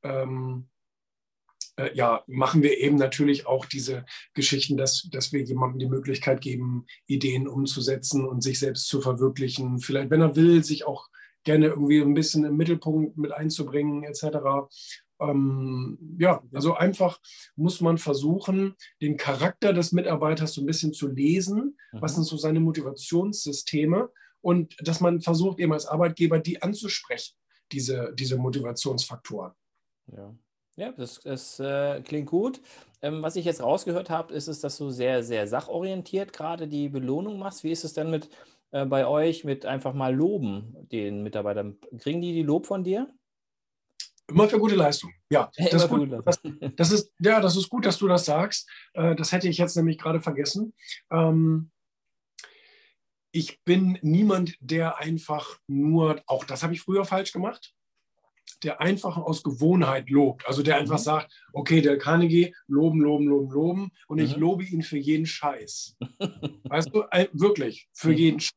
ähm, 0.02 0.68
äh, 1.80 1.94
ja, 1.94 2.22
machen 2.26 2.62
wir 2.62 2.78
eben 2.78 2.96
natürlich 2.96 3.46
auch 3.46 3.64
diese 3.64 4.04
Geschichten, 4.34 4.76
dass, 4.76 5.08
dass 5.10 5.32
wir 5.32 5.42
jemandem 5.42 5.78
die 5.78 5.88
Möglichkeit 5.88 6.40
geben, 6.40 6.86
Ideen 7.06 7.48
umzusetzen 7.48 8.26
und 8.26 8.42
sich 8.42 8.58
selbst 8.58 8.88
zu 8.88 9.00
verwirklichen. 9.00 9.78
Vielleicht, 9.78 10.10
wenn 10.10 10.20
er 10.20 10.36
will, 10.36 10.62
sich 10.62 10.86
auch 10.86 11.08
gerne 11.44 11.66
irgendwie 11.66 12.00
ein 12.00 12.14
bisschen 12.14 12.44
im 12.44 12.56
Mittelpunkt 12.56 13.16
mit 13.16 13.32
einzubringen, 13.32 14.04
etc. 14.04 14.68
Ähm, 15.20 16.16
ja, 16.18 16.42
also 16.52 16.74
einfach 16.74 17.20
muss 17.56 17.80
man 17.80 17.98
versuchen, 17.98 18.74
den 19.00 19.16
Charakter 19.16 19.72
des 19.72 19.92
Mitarbeiters 19.92 20.54
so 20.54 20.62
ein 20.62 20.66
bisschen 20.66 20.92
zu 20.92 21.08
lesen. 21.08 21.76
Mhm. 21.92 22.02
Was 22.02 22.14
sind 22.14 22.24
so 22.24 22.36
seine 22.36 22.60
Motivationssysteme? 22.60 24.10
Und 24.40 24.76
dass 24.80 25.00
man 25.00 25.20
versucht, 25.20 25.60
eben 25.60 25.72
als 25.72 25.86
Arbeitgeber 25.86 26.38
die 26.38 26.62
anzusprechen, 26.62 27.34
diese, 27.72 28.12
diese 28.14 28.36
Motivationsfaktoren. 28.38 29.52
Ja. 30.06 30.34
Ja, 30.76 30.92
das, 30.92 31.20
das 31.20 31.60
äh, 31.60 32.00
klingt 32.00 32.30
gut. 32.30 32.60
Ähm, 33.02 33.22
was 33.22 33.36
ich 33.36 33.44
jetzt 33.44 33.62
rausgehört 33.62 34.08
habe, 34.08 34.32
ist 34.32 34.48
es, 34.48 34.60
dass 34.60 34.78
du 34.78 34.88
sehr, 34.88 35.22
sehr 35.22 35.46
sachorientiert 35.46 36.32
gerade 36.32 36.68
die 36.68 36.88
Belohnung 36.88 37.38
machst. 37.38 37.64
Wie 37.64 37.70
ist 37.70 37.84
es 37.84 37.92
denn 37.92 38.10
mit 38.10 38.30
äh, 38.70 38.86
bei 38.86 39.06
euch 39.06 39.44
mit 39.44 39.66
einfach 39.66 39.92
mal 39.92 40.14
Loben 40.14 40.74
den 40.90 41.22
Mitarbeitern? 41.22 41.76
Kriegen 41.98 42.22
die 42.22 42.32
die 42.32 42.42
Lob 42.42 42.66
von 42.66 42.82
dir? 42.82 43.12
Immer 44.30 44.48
für 44.48 44.58
gute 44.58 44.76
Leistung. 44.76 45.12
Ja, 45.30 45.50
das 45.56 45.84
ist, 45.84 45.88
gut. 45.88 46.10
Das, 46.24 46.40
das, 46.76 46.92
ist, 46.92 47.12
ja, 47.18 47.40
das 47.40 47.56
ist 47.56 47.68
gut, 47.68 47.84
dass 47.84 47.98
du 47.98 48.06
das 48.08 48.24
sagst. 48.24 48.68
Äh, 48.94 49.14
das 49.16 49.32
hätte 49.32 49.48
ich 49.48 49.58
jetzt 49.58 49.76
nämlich 49.76 49.98
gerade 49.98 50.20
vergessen. 50.20 50.72
Ähm, 51.10 51.70
ich 53.32 53.62
bin 53.64 53.98
niemand, 54.02 54.56
der 54.60 54.98
einfach 54.98 55.58
nur, 55.66 56.22
auch 56.26 56.44
das 56.44 56.62
habe 56.62 56.74
ich 56.74 56.80
früher 56.80 57.04
falsch 57.04 57.32
gemacht, 57.32 57.74
der 58.62 58.80
einfach 58.80 59.16
aus 59.16 59.42
Gewohnheit 59.42 60.10
lobt. 60.10 60.46
Also 60.46 60.62
der 60.62 60.76
einfach 60.76 60.98
mhm. 60.98 61.04
sagt, 61.04 61.32
okay, 61.52 61.80
der 61.80 61.98
Carnegie, 61.98 62.54
loben, 62.66 63.00
loben, 63.00 63.26
loben, 63.26 63.50
loben 63.50 63.90
und 64.08 64.18
mhm. 64.18 64.24
ich 64.24 64.36
lobe 64.36 64.64
ihn 64.64 64.82
für 64.82 64.98
jeden 64.98 65.26
Scheiß. 65.26 65.96
weißt 66.64 66.90
du, 66.94 67.04
wirklich, 67.32 67.88
für 67.92 68.08
mhm. 68.08 68.16
jeden 68.16 68.40
Scheiß. 68.40 68.54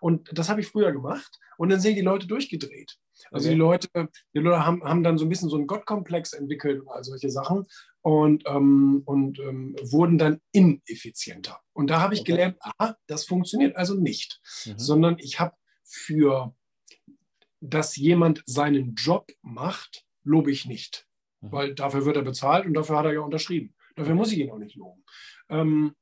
Und 0.00 0.30
das 0.32 0.48
habe 0.48 0.60
ich 0.60 0.68
früher 0.68 0.92
gemacht 0.92 1.38
und 1.56 1.70
dann 1.70 1.80
sind 1.80 1.96
die 1.96 2.02
Leute 2.02 2.26
durchgedreht. 2.26 2.98
Also 3.30 3.46
okay. 3.46 3.54
die 3.54 3.58
Leute, 3.58 3.88
die 4.34 4.38
Leute 4.38 4.64
haben, 4.64 4.82
haben 4.84 5.02
dann 5.02 5.18
so 5.18 5.24
ein 5.24 5.28
bisschen 5.28 5.48
so 5.48 5.56
einen 5.56 5.66
Gottkomplex 5.66 6.32
entwickelt 6.32 6.80
und 6.80 6.88
all 6.88 7.04
solche 7.04 7.30
Sachen 7.30 7.66
und, 8.00 8.44
ähm, 8.46 9.02
und 9.04 9.38
ähm, 9.38 9.76
wurden 9.82 10.18
dann 10.18 10.40
ineffizienter. 10.52 11.60
Und 11.72 11.88
da 11.90 12.00
habe 12.00 12.14
ich 12.14 12.20
okay. 12.20 12.32
gelernt, 12.32 12.56
aha, 12.60 12.96
das 13.06 13.24
funktioniert 13.26 13.76
also 13.76 13.94
nicht, 13.94 14.40
mhm. 14.66 14.78
sondern 14.78 15.18
ich 15.18 15.40
habe 15.40 15.54
für, 15.84 16.54
dass 17.60 17.96
jemand 17.96 18.42
seinen 18.46 18.94
Job 18.94 19.30
macht, 19.42 20.04
lobe 20.22 20.50
ich 20.50 20.66
nicht, 20.66 21.06
mhm. 21.40 21.52
weil 21.52 21.74
dafür 21.74 22.04
wird 22.04 22.16
er 22.16 22.22
bezahlt 22.22 22.66
und 22.66 22.74
dafür 22.74 22.98
hat 22.98 23.06
er 23.06 23.14
ja 23.14 23.20
unterschrieben. 23.20 23.74
Dafür 23.96 24.14
muss 24.14 24.32
ich 24.32 24.38
ihn 24.38 24.50
auch 24.50 24.58
nicht 24.58 24.76
loben. 24.76 25.04
Ähm, 25.48 25.94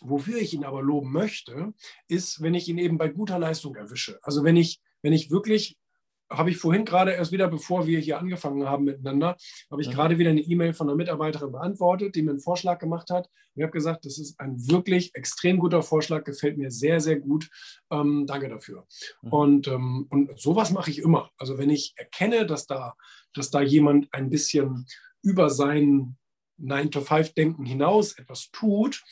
wofür 0.00 0.38
ich 0.38 0.54
ihn 0.54 0.64
aber 0.64 0.82
loben 0.82 1.10
möchte, 1.12 1.72
ist, 2.08 2.42
wenn 2.42 2.54
ich 2.54 2.68
ihn 2.68 2.78
eben 2.78 2.98
bei 2.98 3.08
guter 3.08 3.38
Leistung 3.38 3.74
erwische. 3.74 4.18
Also 4.22 4.44
wenn 4.44 4.56
ich, 4.56 4.80
wenn 5.02 5.12
ich 5.12 5.30
wirklich 5.30 5.78
habe 6.36 6.50
ich 6.50 6.56
vorhin 6.56 6.84
gerade 6.84 7.12
erst 7.12 7.32
wieder, 7.32 7.48
bevor 7.48 7.86
wir 7.86 7.98
hier 7.98 8.18
angefangen 8.18 8.66
haben 8.68 8.84
miteinander, 8.84 9.36
habe 9.70 9.82
ich 9.82 9.88
mhm. 9.88 9.92
gerade 9.92 10.18
wieder 10.18 10.30
eine 10.30 10.40
E-Mail 10.40 10.74
von 10.74 10.88
einer 10.88 10.96
Mitarbeiterin 10.96 11.52
beantwortet, 11.52 12.14
die 12.14 12.22
mir 12.22 12.30
einen 12.30 12.40
Vorschlag 12.40 12.78
gemacht 12.78 13.10
hat. 13.10 13.28
ich 13.54 13.62
habe 13.62 13.72
gesagt, 13.72 14.04
das 14.04 14.18
ist 14.18 14.38
ein 14.40 14.56
wirklich 14.68 15.14
extrem 15.14 15.58
guter 15.58 15.82
Vorschlag, 15.82 16.24
gefällt 16.24 16.58
mir 16.58 16.70
sehr, 16.70 17.00
sehr 17.00 17.18
gut. 17.18 17.48
Ähm, 17.90 18.26
danke 18.26 18.48
dafür. 18.48 18.86
Mhm. 19.22 19.32
Und, 19.32 19.68
ähm, 19.68 20.06
und 20.10 20.38
sowas 20.40 20.70
mache 20.70 20.90
ich 20.90 20.98
immer. 20.98 21.30
Also 21.38 21.58
wenn 21.58 21.70
ich 21.70 21.94
erkenne, 21.96 22.46
dass 22.46 22.66
da, 22.66 22.94
dass 23.32 23.50
da 23.50 23.60
jemand 23.60 24.12
ein 24.12 24.30
bisschen 24.30 24.86
über 25.22 25.50
sein 25.50 26.16
9-to-5-Denken 26.60 27.64
hinaus 27.64 28.16
etwas 28.18 28.50
tut, 28.52 29.02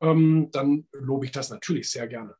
ähm, 0.00 0.50
dann 0.52 0.86
lobe 0.92 1.26
ich 1.26 1.32
das 1.32 1.50
natürlich 1.50 1.90
sehr 1.90 2.06
gerne. 2.06 2.36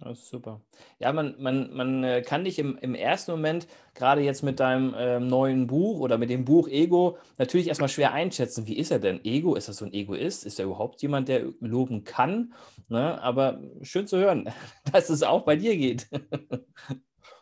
Das 0.00 0.18
ist 0.18 0.28
super. 0.28 0.60
Ja, 0.98 1.12
man, 1.12 1.34
man, 1.38 1.74
man 1.74 2.04
äh, 2.04 2.22
kann 2.22 2.44
dich 2.44 2.58
im, 2.58 2.78
im 2.78 2.94
ersten 2.94 3.32
Moment, 3.32 3.66
gerade 3.94 4.20
jetzt 4.20 4.42
mit 4.42 4.60
deinem 4.60 4.94
äh, 4.94 5.18
neuen 5.18 5.66
Buch 5.66 6.00
oder 6.00 6.18
mit 6.18 6.30
dem 6.30 6.44
Buch 6.44 6.68
Ego, 6.68 7.18
natürlich 7.36 7.68
erstmal 7.68 7.88
schwer 7.88 8.12
einschätzen. 8.12 8.66
Wie 8.66 8.76
ist 8.76 8.90
er 8.90 8.98
denn? 8.98 9.24
Ego, 9.24 9.54
ist 9.54 9.68
das 9.68 9.78
so 9.78 9.84
ein 9.84 9.92
Egoist? 9.92 10.44
Ist 10.44 10.58
er 10.58 10.66
überhaupt 10.66 11.02
jemand, 11.02 11.28
der 11.28 11.46
loben 11.60 12.04
kann? 12.04 12.54
Ne? 12.88 13.20
Aber 13.22 13.60
schön 13.82 14.06
zu 14.06 14.18
hören, 14.18 14.50
dass 14.92 15.10
es 15.10 15.22
auch 15.22 15.44
bei 15.44 15.56
dir 15.56 15.76
geht. 15.76 16.08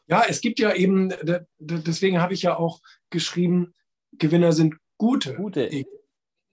Ja, 0.08 0.22
es 0.28 0.40
gibt 0.40 0.60
ja 0.60 0.72
eben, 0.72 1.12
deswegen 1.58 2.20
habe 2.20 2.32
ich 2.32 2.42
ja 2.42 2.56
auch 2.56 2.80
geschrieben, 3.10 3.74
Gewinner 4.12 4.52
sind 4.52 4.76
gute. 4.98 5.34
Gute. 5.34 5.68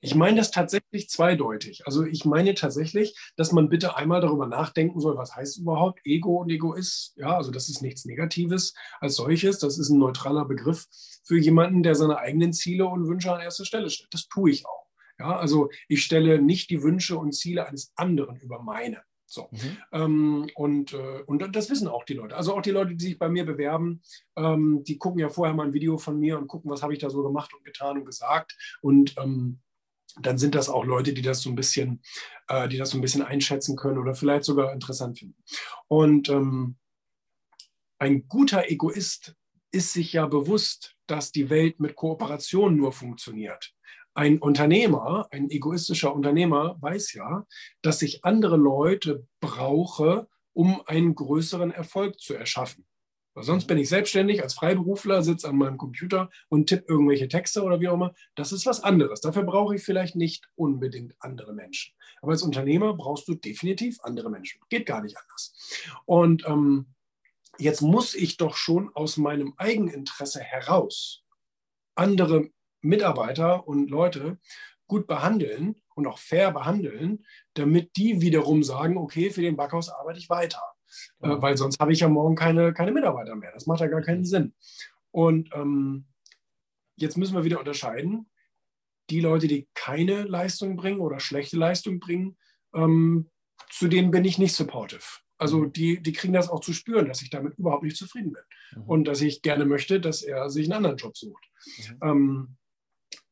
Ich 0.03 0.15
meine 0.15 0.37
das 0.37 0.51
tatsächlich 0.51 1.09
zweideutig. 1.09 1.87
Also 1.87 2.03
ich 2.03 2.25
meine 2.25 2.53
tatsächlich, 2.55 3.17
dass 3.37 3.53
man 3.53 3.69
bitte 3.69 3.95
einmal 3.95 4.19
darüber 4.19 4.47
nachdenken 4.47 4.99
soll, 4.99 5.15
was 5.15 5.33
heißt 5.33 5.59
überhaupt 5.59 6.01
Ego 6.03 6.41
und 6.41 6.49
Egoist. 6.49 7.13
Ja, 7.15 7.37
also 7.37 7.51
das 7.51 7.69
ist 7.69 7.81
nichts 7.81 8.03
Negatives 8.03 8.73
als 8.99 9.15
solches. 9.15 9.59
Das 9.59 9.79
ist 9.79 9.89
ein 9.89 9.99
neutraler 9.99 10.43
Begriff 10.43 10.87
für 11.23 11.37
jemanden, 11.37 11.83
der 11.83 11.95
seine 11.95 12.17
eigenen 12.17 12.51
Ziele 12.51 12.85
und 12.85 13.07
Wünsche 13.07 13.33
an 13.33 13.39
erste 13.39 13.65
Stelle 13.65 13.89
stellt. 13.89 14.13
Das 14.13 14.27
tue 14.27 14.51
ich 14.51 14.65
auch. 14.65 14.87
Ja, 15.19 15.37
also 15.37 15.69
ich 15.87 16.03
stelle 16.03 16.41
nicht 16.41 16.69
die 16.69 16.83
Wünsche 16.83 17.17
und 17.17 17.31
Ziele 17.31 17.65
eines 17.65 17.93
anderen 17.95 18.35
über 18.41 18.61
meine. 18.61 19.03
So. 19.25 19.47
Mhm. 19.51 19.77
Ähm, 19.93 20.49
und, 20.55 20.93
äh, 20.93 21.23
und 21.25 21.55
das 21.55 21.69
wissen 21.69 21.87
auch 21.87 22.03
die 22.03 22.13
Leute. 22.13 22.35
Also 22.35 22.53
auch 22.53 22.61
die 22.61 22.71
Leute, 22.71 22.93
die 22.95 23.05
sich 23.05 23.17
bei 23.17 23.29
mir 23.29 23.45
bewerben, 23.45 24.01
ähm, 24.35 24.83
die 24.83 24.97
gucken 24.97 25.19
ja 25.19 25.29
vorher 25.29 25.55
mal 25.55 25.65
ein 25.65 25.73
Video 25.73 25.97
von 25.97 26.19
mir 26.19 26.37
und 26.37 26.47
gucken, 26.47 26.69
was 26.69 26.83
habe 26.83 26.93
ich 26.93 26.99
da 26.99 27.09
so 27.09 27.23
gemacht 27.23 27.53
und 27.53 27.63
getan 27.63 27.97
und 27.97 28.05
gesagt. 28.05 28.57
Und 28.81 29.15
ähm, 29.17 29.61
dann 30.21 30.37
sind 30.37 30.55
das 30.55 30.69
auch 30.69 30.85
Leute, 30.85 31.13
die 31.13 31.21
das 31.21 31.41
so 31.41 31.49
ein 31.49 31.55
bisschen, 31.55 32.01
äh, 32.47 32.67
die 32.67 32.77
das 32.77 32.91
so 32.91 32.97
ein 32.97 33.01
bisschen 33.01 33.23
einschätzen 33.23 33.75
können 33.75 33.97
oder 33.97 34.15
vielleicht 34.15 34.43
sogar 34.43 34.71
interessant 34.73 35.19
finden. 35.19 35.43
Und 35.87 36.29
ähm, 36.29 36.77
ein 37.99 38.27
guter 38.27 38.69
Egoist 38.69 39.35
ist 39.71 39.93
sich 39.93 40.13
ja 40.13 40.27
bewusst, 40.27 40.95
dass 41.07 41.31
die 41.31 41.49
Welt 41.49 41.79
mit 41.79 41.95
Kooperation 41.95 42.77
nur 42.77 42.91
funktioniert. 42.91 43.73
Ein 44.13 44.37
Unternehmer, 44.37 45.27
ein 45.31 45.49
egoistischer 45.49 46.13
Unternehmer 46.13 46.77
weiß 46.81 47.13
ja, 47.13 47.45
dass 47.81 48.01
ich 48.03 48.23
andere 48.23 48.57
Leute 48.57 49.27
brauche, 49.39 50.27
um 50.53 50.81
einen 50.85 51.15
größeren 51.15 51.71
Erfolg 51.71 52.19
zu 52.19 52.35
erschaffen. 52.35 52.85
Weil 53.33 53.43
sonst 53.43 53.65
bin 53.65 53.77
ich 53.77 53.89
selbstständig 53.89 54.43
als 54.43 54.53
Freiberufler, 54.53 55.23
sitze 55.23 55.49
an 55.49 55.57
meinem 55.57 55.77
Computer 55.77 56.29
und 56.49 56.67
tippe 56.67 56.85
irgendwelche 56.87 57.27
Texte 57.27 57.63
oder 57.63 57.79
wie 57.79 57.87
auch 57.87 57.95
immer. 57.95 58.13
Das 58.35 58.51
ist 58.51 58.65
was 58.65 58.83
anderes. 58.83 59.21
Dafür 59.21 59.43
brauche 59.43 59.75
ich 59.75 59.83
vielleicht 59.83 60.15
nicht 60.15 60.49
unbedingt 60.55 61.15
andere 61.19 61.53
Menschen. 61.53 61.95
Aber 62.21 62.33
als 62.33 62.43
Unternehmer 62.43 62.93
brauchst 62.93 63.27
du 63.27 63.33
definitiv 63.33 63.99
andere 64.03 64.29
Menschen. 64.29 64.61
Geht 64.69 64.85
gar 64.85 65.01
nicht 65.01 65.17
anders. 65.17 65.55
Und 66.05 66.45
ähm, 66.47 66.87
jetzt 67.57 67.81
muss 67.81 68.13
ich 68.13 68.37
doch 68.37 68.55
schon 68.55 68.89
aus 68.93 69.17
meinem 69.17 69.53
Eigeninteresse 69.57 70.39
heraus 70.39 71.23
andere 71.95 72.49
Mitarbeiter 72.81 73.67
und 73.67 73.89
Leute 73.89 74.37
gut 74.87 75.07
behandeln 75.07 75.81
und 75.95 76.07
auch 76.07 76.19
fair 76.19 76.51
behandeln, 76.51 77.25
damit 77.53 77.95
die 77.95 78.21
wiederum 78.21 78.63
sagen, 78.63 78.97
okay, 78.97 79.29
für 79.29 79.41
den 79.41 79.55
Backhaus 79.55 79.89
arbeite 79.89 80.19
ich 80.19 80.29
weiter. 80.29 80.61
Äh, 81.21 81.29
ja. 81.29 81.35
Äh, 81.35 81.41
weil 81.41 81.57
sonst 81.57 81.79
habe 81.79 81.93
ich 81.93 81.99
ja 81.99 82.09
morgen 82.09 82.35
keine, 82.35 82.73
keine 82.73 82.91
Mitarbeiter 82.91 83.35
mehr. 83.35 83.51
Das 83.53 83.65
macht 83.65 83.81
ja 83.81 83.87
gar 83.87 84.01
keinen 84.01 84.25
Sinn. 84.25 84.53
Und 85.11 85.49
ähm, 85.53 86.05
jetzt 86.95 87.17
müssen 87.17 87.35
wir 87.35 87.43
wieder 87.43 87.59
unterscheiden. 87.59 88.29
Die 89.09 89.19
Leute, 89.19 89.47
die 89.47 89.67
keine 89.73 90.23
Leistung 90.23 90.75
bringen 90.75 90.99
oder 90.99 91.19
schlechte 91.19 91.57
Leistung 91.57 91.99
bringen, 91.99 92.37
ähm, 92.73 93.29
zu 93.69 93.87
denen 93.87 94.11
bin 94.11 94.25
ich 94.25 94.37
nicht 94.37 94.55
supportive. 94.55 95.03
Also 95.37 95.59
mhm. 95.59 95.73
die, 95.73 96.01
die 96.01 96.13
kriegen 96.13 96.33
das 96.33 96.49
auch 96.49 96.61
zu 96.61 96.73
spüren, 96.73 97.07
dass 97.07 97.21
ich 97.21 97.29
damit 97.29 97.57
überhaupt 97.57 97.83
nicht 97.83 97.97
zufrieden 97.97 98.33
bin. 98.33 98.43
Mhm. 98.75 98.89
Und 98.89 99.03
dass 99.05 99.21
ich 99.21 99.41
gerne 99.41 99.65
möchte, 99.65 99.99
dass 99.99 100.21
er 100.21 100.49
sich 100.49 100.65
einen 100.65 100.73
anderen 100.73 100.97
Job 100.97 101.17
sucht. 101.17 101.49
Mhm. 101.65 101.99
Ähm, 102.01 102.57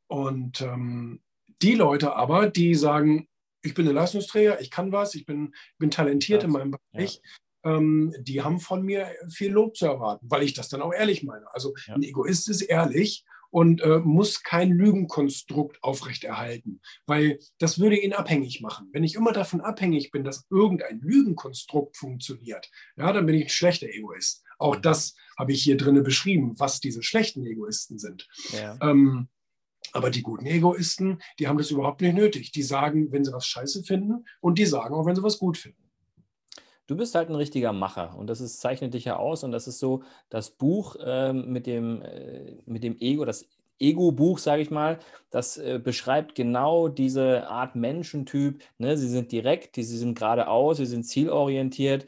und 0.08 0.62
ähm, 0.62 1.22
die 1.62 1.76
Leute 1.76 2.16
aber, 2.16 2.50
die 2.50 2.76
sagen, 2.76 3.28
ich 3.62 3.74
bin 3.74 3.88
ein 3.88 3.96
Leistungsträger, 3.96 4.60
ich 4.60 4.72
kann 4.72 4.92
was, 4.92 5.16
ich 5.16 5.26
bin, 5.26 5.54
bin 5.78 5.92
talentiert 5.92 6.42
ja. 6.42 6.48
in 6.48 6.54
meinem 6.54 6.72
Bereich, 6.72 7.22
ja. 7.24 7.32
Ähm, 7.64 8.14
die 8.20 8.42
haben 8.42 8.60
von 8.60 8.84
mir 8.84 9.08
viel 9.30 9.52
Lob 9.52 9.76
zu 9.76 9.86
erwarten, 9.86 10.26
weil 10.30 10.44
ich 10.44 10.54
das 10.54 10.70
dann 10.70 10.82
auch 10.82 10.94
ehrlich 10.94 11.24
meine. 11.24 11.46
Also 11.54 11.74
ja. 11.88 11.96
ein 11.96 12.04
Egoist 12.04 12.50
ist 12.50 12.62
ehrlich 12.62 13.26
und 13.52 13.82
äh, 13.82 14.00
muss 14.00 14.44
kein 14.44 14.72
Lügenkonstrukt 14.72 15.84
aufrechterhalten, 15.84 16.82
weil 17.06 17.40
das 17.60 17.80
würde 17.80 17.98
ihn 17.98 18.14
abhängig 18.14 18.62
machen. 18.62 18.90
Wenn 18.94 19.04
ich 19.04 19.16
immer 19.16 19.34
davon 19.34 19.62
abhängig 19.62 20.12
bin, 20.12 20.24
dass 20.24 20.48
irgendein 20.50 21.00
Lügenkonstrukt 21.02 21.98
funktioniert, 21.98 22.72
ja, 22.96 23.12
dann 23.12 23.26
bin 23.26 23.36
ich 23.36 23.46
ein 23.46 23.50
schlechter 23.50 23.88
Egoist. 23.88 24.44
Auch 24.58 24.78
mhm. 24.78 24.82
das 24.82 25.16
habe 25.38 25.52
ich 25.52 25.62
hier 25.62 25.78
drinnen 25.78 26.04
beschrieben, 26.04 26.54
was 26.58 26.80
diese 26.80 27.04
schlechten 27.04 27.46
Egoisten 27.46 28.00
sind. 28.00 28.28
Ja. 28.54 28.78
Ähm, 28.82 29.28
aber 29.94 30.10
die 30.10 30.22
guten 30.22 30.46
Egoisten, 30.46 31.22
die 31.40 31.48
haben 31.48 31.58
das 31.58 31.72
überhaupt 31.72 32.02
nicht 32.02 32.16
nötig. 32.16 32.52
Die 32.52 32.64
sagen, 32.64 33.12
wenn 33.12 33.26
sie 33.26 33.34
was 33.34 33.46
scheiße 33.46 33.84
finden 33.84 34.26
und 34.40 34.58
die 34.58 34.66
sagen 34.66 34.94
auch, 34.94 35.06
wenn 35.06 35.16
sie 35.16 35.24
was 35.24 35.38
gut 35.38 35.58
finden. 35.58 35.81
Du 36.88 36.98
bist 36.98 37.16
halt 37.16 37.30
ein 37.30 37.36
richtiger 37.36 37.74
Macher 37.74 38.18
und 38.18 38.28
das 38.28 38.42
ist, 38.42 38.60
zeichnet 38.60 38.94
dich 38.94 39.06
ja 39.06 39.18
aus 39.18 39.44
und 39.44 39.52
das 39.52 39.68
ist 39.68 39.80
so 39.80 40.04
das 40.30 40.50
Buch 40.50 40.96
äh, 40.98 41.32
mit, 41.34 41.68
dem, 41.68 42.02
äh, 42.02 42.58
mit 42.66 42.84
dem 42.84 42.98
Ego, 43.00 43.24
das 43.26 43.48
Ego-Buch, 43.82 44.38
sage 44.38 44.62
ich 44.62 44.72
mal, 44.72 45.00
das 45.32 45.58
äh, 45.58 45.80
beschreibt 45.84 46.36
genau 46.36 46.88
diese 46.88 47.48
Art 47.48 47.76
Menschentyp. 47.76 48.62
Ne? 48.78 48.96
Sie 48.98 49.10
sind 49.10 49.32
direkt, 49.32 49.76
sie 49.76 49.84
sind 49.84 50.18
geradeaus, 50.18 50.78
sie 50.78 50.86
sind 50.86 51.04
zielorientiert, 51.04 52.06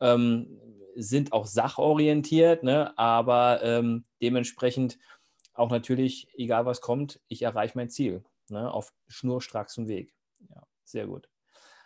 ähm, 0.00 0.60
sind 0.94 1.32
auch 1.32 1.46
sachorientiert, 1.46 2.62
ne? 2.62 2.96
aber 2.98 3.62
ähm, 3.62 4.04
dementsprechend 4.22 4.98
auch 5.54 5.70
natürlich, 5.70 6.28
egal 6.34 6.66
was 6.66 6.80
kommt, 6.80 7.20
ich 7.28 7.42
erreiche 7.42 7.76
mein 7.76 7.88
Ziel 7.90 8.24
ne? 8.50 8.70
auf 8.72 8.92
schnurstracksem 9.08 9.88
Weg. 9.88 10.14
Ja, 10.50 10.62
sehr 10.84 11.06
gut. 11.06 11.28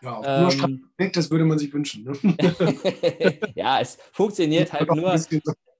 Ja, 0.01 0.15
auf 0.15 0.25
ähm, 0.27 0.51
schnurstracksem 0.51 0.91
Weg, 0.97 1.13
das 1.13 1.31
würde 1.31 1.45
man 1.45 1.59
sich 1.59 1.73
wünschen. 1.73 2.05
Ne? 2.05 2.13
ja, 3.55 3.81
es 3.81 3.99
funktioniert 4.13 4.73
halt 4.73 4.91
nur. 4.95 5.19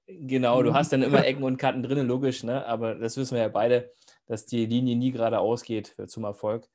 Genau, 0.07 0.63
du 0.63 0.73
hast 0.73 0.91
dann 0.91 1.03
immer 1.03 1.23
Ecken 1.25 1.43
und 1.43 1.57
Kanten 1.57 1.83
drin, 1.83 2.07
logisch, 2.07 2.43
ne? 2.43 2.65
aber 2.65 2.95
das 2.95 3.15
wissen 3.15 3.35
wir 3.35 3.43
ja 3.43 3.47
beide, 3.47 3.93
dass 4.25 4.45
die 4.45 4.65
Linie 4.65 4.95
nie 4.95 5.11
geradeaus 5.11 5.63
geht 5.63 5.95
zum 6.07 6.23
Erfolg. 6.23 6.67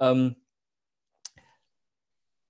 Ähm, 0.00 0.36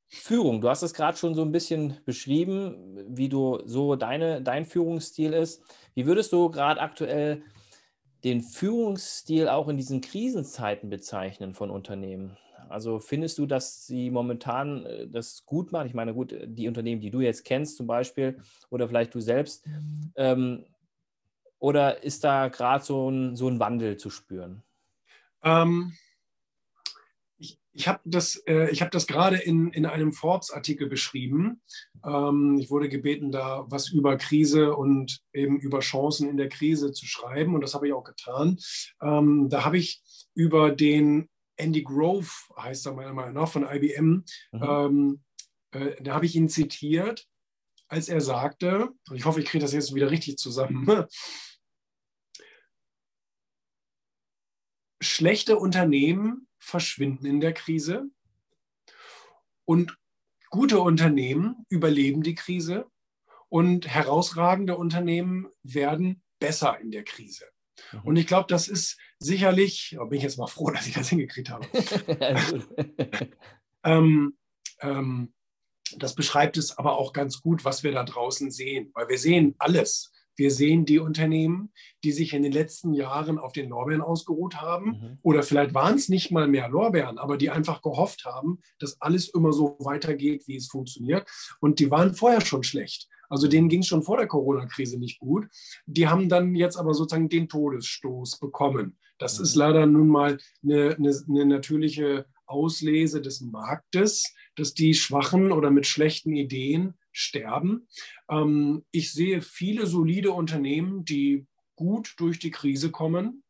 Führung, 0.09 0.61
du 0.61 0.69
hast 0.69 0.83
es 0.83 0.93
gerade 0.93 1.17
schon 1.17 1.35
so 1.35 1.43
ein 1.43 1.53
bisschen 1.53 1.99
beschrieben, 2.05 2.99
wie 3.09 3.29
du 3.29 3.61
so 3.65 3.97
deine, 3.97 4.43
dein 4.43 4.67
Führungsstil 4.67 5.33
ist. 5.33 5.63
Wie 5.95 6.07
würdest 6.07 6.33
du 6.33 6.51
gerade 6.51 6.81
aktuell 6.81 7.43
den 8.23 8.43
Führungsstil 8.43 9.49
auch 9.49 9.69
in 9.69 9.79
diesen 9.79 10.03
Krisenzeiten 10.03 10.91
bezeichnen 10.91 11.55
von 11.55 11.71
Unternehmen? 11.71 12.37
Also 12.73 12.99
findest 12.99 13.39
du, 13.39 13.47
dass 13.47 13.87
sie 13.87 14.11
momentan 14.11 14.87
äh, 14.87 15.09
das 15.09 15.45
gut 15.45 15.73
machen? 15.73 15.87
Ich 15.87 15.95
meine, 15.95 16.15
gut, 16.15 16.35
die 16.45 16.69
Unternehmen, 16.69 17.01
die 17.01 17.11
du 17.11 17.21
jetzt 17.21 17.45
kennst 17.45 17.77
zum 17.77 17.87
Beispiel 17.87 18.41
oder 18.71 18.89
vielleicht 18.89 19.15
du 19.15 19.21
selbst, 19.21 19.65
ähm, 20.17 20.65
oder 21.59 22.03
ist 22.03 22.25
da 22.25 22.49
gerade 22.49 22.85
so 22.85 23.09
ein, 23.09 23.37
so 23.37 23.49
ein 23.49 23.61
Wandel 23.61 23.97
zu 23.97 24.11
spüren? 24.11 24.63
Ähm, 25.45 25.93
ich 27.75 27.89
habe 27.89 28.01
das, 28.05 28.43
äh, 28.47 28.75
hab 28.75 28.91
das 28.91 29.07
gerade 29.07 29.37
in, 29.37 29.71
in 29.73 29.87
einem 29.87 30.13
Forbes-Artikel 30.13 30.89
beschrieben. 30.89 31.63
Ähm, 32.05 32.59
ich 32.61 32.71
wurde 32.71 32.89
gebeten, 32.89 33.33
da 33.33 33.65
was 33.69 33.89
über 33.91 34.17
Krise 34.17 34.75
und 34.77 35.21
eben 35.33 35.59
über 35.59 35.81
Chancen 35.81 36.29
in 36.29 36.37
der 36.37 36.49
Krise 36.49 36.93
zu 36.93 37.07
schreiben 37.07 37.55
und 37.55 37.63
das 37.63 37.75
habe 37.75 37.87
ich 37.87 37.93
auch 37.93 38.05
getan. 38.05 38.59
Ähm, 39.01 39.49
da 39.49 39.65
habe 39.65 39.79
ich 39.79 40.03
über 40.35 40.71
den 40.71 41.29
Andy 41.57 41.83
Grove, 41.83 42.31
heißt 42.57 42.87
er 42.87 42.95
meiner 42.95 43.13
Meinung 43.13 43.35
nach, 43.35 43.49
von 43.49 43.67
IBM, 43.69 44.25
mhm. 44.53 44.63
ähm, 44.63 45.23
äh, 45.73 46.03
da 46.03 46.15
habe 46.15 46.27
ich 46.27 46.35
ihn 46.35 46.49
zitiert, 46.49 47.29
als 47.89 48.09
er 48.09 48.21
sagte, 48.21 48.91
und 49.09 49.17
ich 49.17 49.25
hoffe, 49.25 49.41
ich 49.41 49.47
kriege 49.47 49.63
das 49.63 49.73
jetzt 49.73 49.95
wieder 49.95 50.11
richtig 50.11 50.39
zusammen, 50.39 50.87
schlechte 55.03 55.59
Unternehmen 55.59 56.49
verschwinden 56.59 57.27
in 57.27 57.41
der 57.41 57.53
Krise 57.53 58.09
und 59.65 59.99
gute 60.51 60.81
Unternehmen 60.81 61.67
überleben 61.69 62.23
die 62.23 62.35
Krise 62.35 62.87
und 63.49 63.87
herausragende 63.87 64.77
Unternehmen 64.77 65.49
werden 65.63 66.23
besser 66.39 66.79
in 66.81 66.91
der 66.91 67.05
Krise. 67.05 67.52
Mhm. 67.93 68.01
Und 68.05 68.17
ich 68.17 68.27
glaube, 68.27 68.47
das 68.49 68.69
ist 68.69 68.99
sicherlich, 69.19 69.95
da 69.97 70.05
bin 70.05 70.19
ich 70.19 70.25
jetzt 70.25 70.39
mal 70.39 70.47
froh, 70.47 70.71
dass 70.75 70.87
ich 70.87 70.95
das 70.95 71.09
hingekriegt 71.09 71.51
habe. 71.51 71.67
ähm, 73.85 74.37
ähm, 74.81 75.33
das 75.97 76.15
beschreibt 76.15 76.57
es 76.57 76.79
aber 76.79 76.97
auch 76.97 77.13
ganz 77.13 77.41
gut, 77.41 77.65
was 77.65 77.83
wir 77.83 77.93
da 77.93 78.05
draußen 78.05 78.51
sehen, 78.51 78.91
weil 78.95 79.09
wir 79.09 79.19
sehen 79.19 79.55
alles. 79.59 80.12
Wir 80.37 80.51
sehen 80.51 80.85
die 80.85 80.99
Unternehmen, 80.99 81.73
die 82.05 82.13
sich 82.13 82.33
in 82.33 82.43
den 82.43 82.53
letzten 82.53 82.95
Jahren 82.95 83.39
auf 83.39 83.53
den 83.53 83.69
Lorbeeren 83.69 84.01
ausgeruht 84.01 84.61
haben. 84.61 84.87
Mhm. 84.87 85.19
Oder 85.23 85.43
vielleicht 85.43 85.75
waren 85.75 85.97
es 85.97 86.09
nicht 86.09 86.31
mal 86.31 86.49
mehr 86.49 86.69
Lorbeeren, 86.69 87.19
aber 87.19 87.37
die 87.37 87.51
einfach 87.51 87.83
gehofft 87.83 88.25
haben, 88.25 88.61
dass 88.79 89.01
alles 89.01 89.29
immer 89.29 89.53
so 89.53 89.77
weitergeht, 89.81 90.45
wie 90.47 90.57
es 90.57 90.69
funktioniert. 90.69 91.29
Und 91.61 91.79
die 91.79 91.91
waren 91.91 92.15
vorher 92.15 92.41
schon 92.41 92.63
schlecht. 92.63 93.09
Also 93.29 93.49
denen 93.49 93.71
ging 93.71 93.81
es 93.81 93.87
schon 93.87 94.03
vor 94.03 94.19
der 94.19 94.27
Corona-Krise 94.27 94.99
nicht 94.99 95.19
gut. 95.19 95.47
Die 95.87 96.07
haben 96.07 96.29
dann 96.29 96.55
jetzt 96.55 96.77
aber 96.77 96.93
sozusagen 96.93 97.31
den 97.31 97.49
Todesstoß 97.49 98.39
bekommen. 98.39 98.99
Das 99.19 99.39
mhm. 99.39 99.45
ist 99.45 99.55
leider 99.55 99.87
nun 99.87 100.09
mal 100.09 100.39
eine, 100.63 100.97
eine, 100.97 101.23
eine 101.29 101.47
natürliche 101.47 102.27
Auslese 102.47 103.23
des 103.23 103.41
Marktes, 103.41 104.35
dass 104.57 104.75
die 104.75 104.93
Schwachen 104.95 105.53
oder 105.53 105.71
mit 105.71 105.87
schlechten 105.87 106.37
Ideen 106.37 106.95
sterben. 107.13 107.87
Ähm, 108.29 108.85
ich 108.91 109.13
sehe 109.13 109.43
viele 109.43 109.87
solide 109.87 110.33
Unternehmen, 110.33 111.05
die 111.05 111.47
gut 111.77 112.15
durch 112.17 112.39
die 112.39 112.51
Krise 112.51 112.91
kommen. 112.91 113.43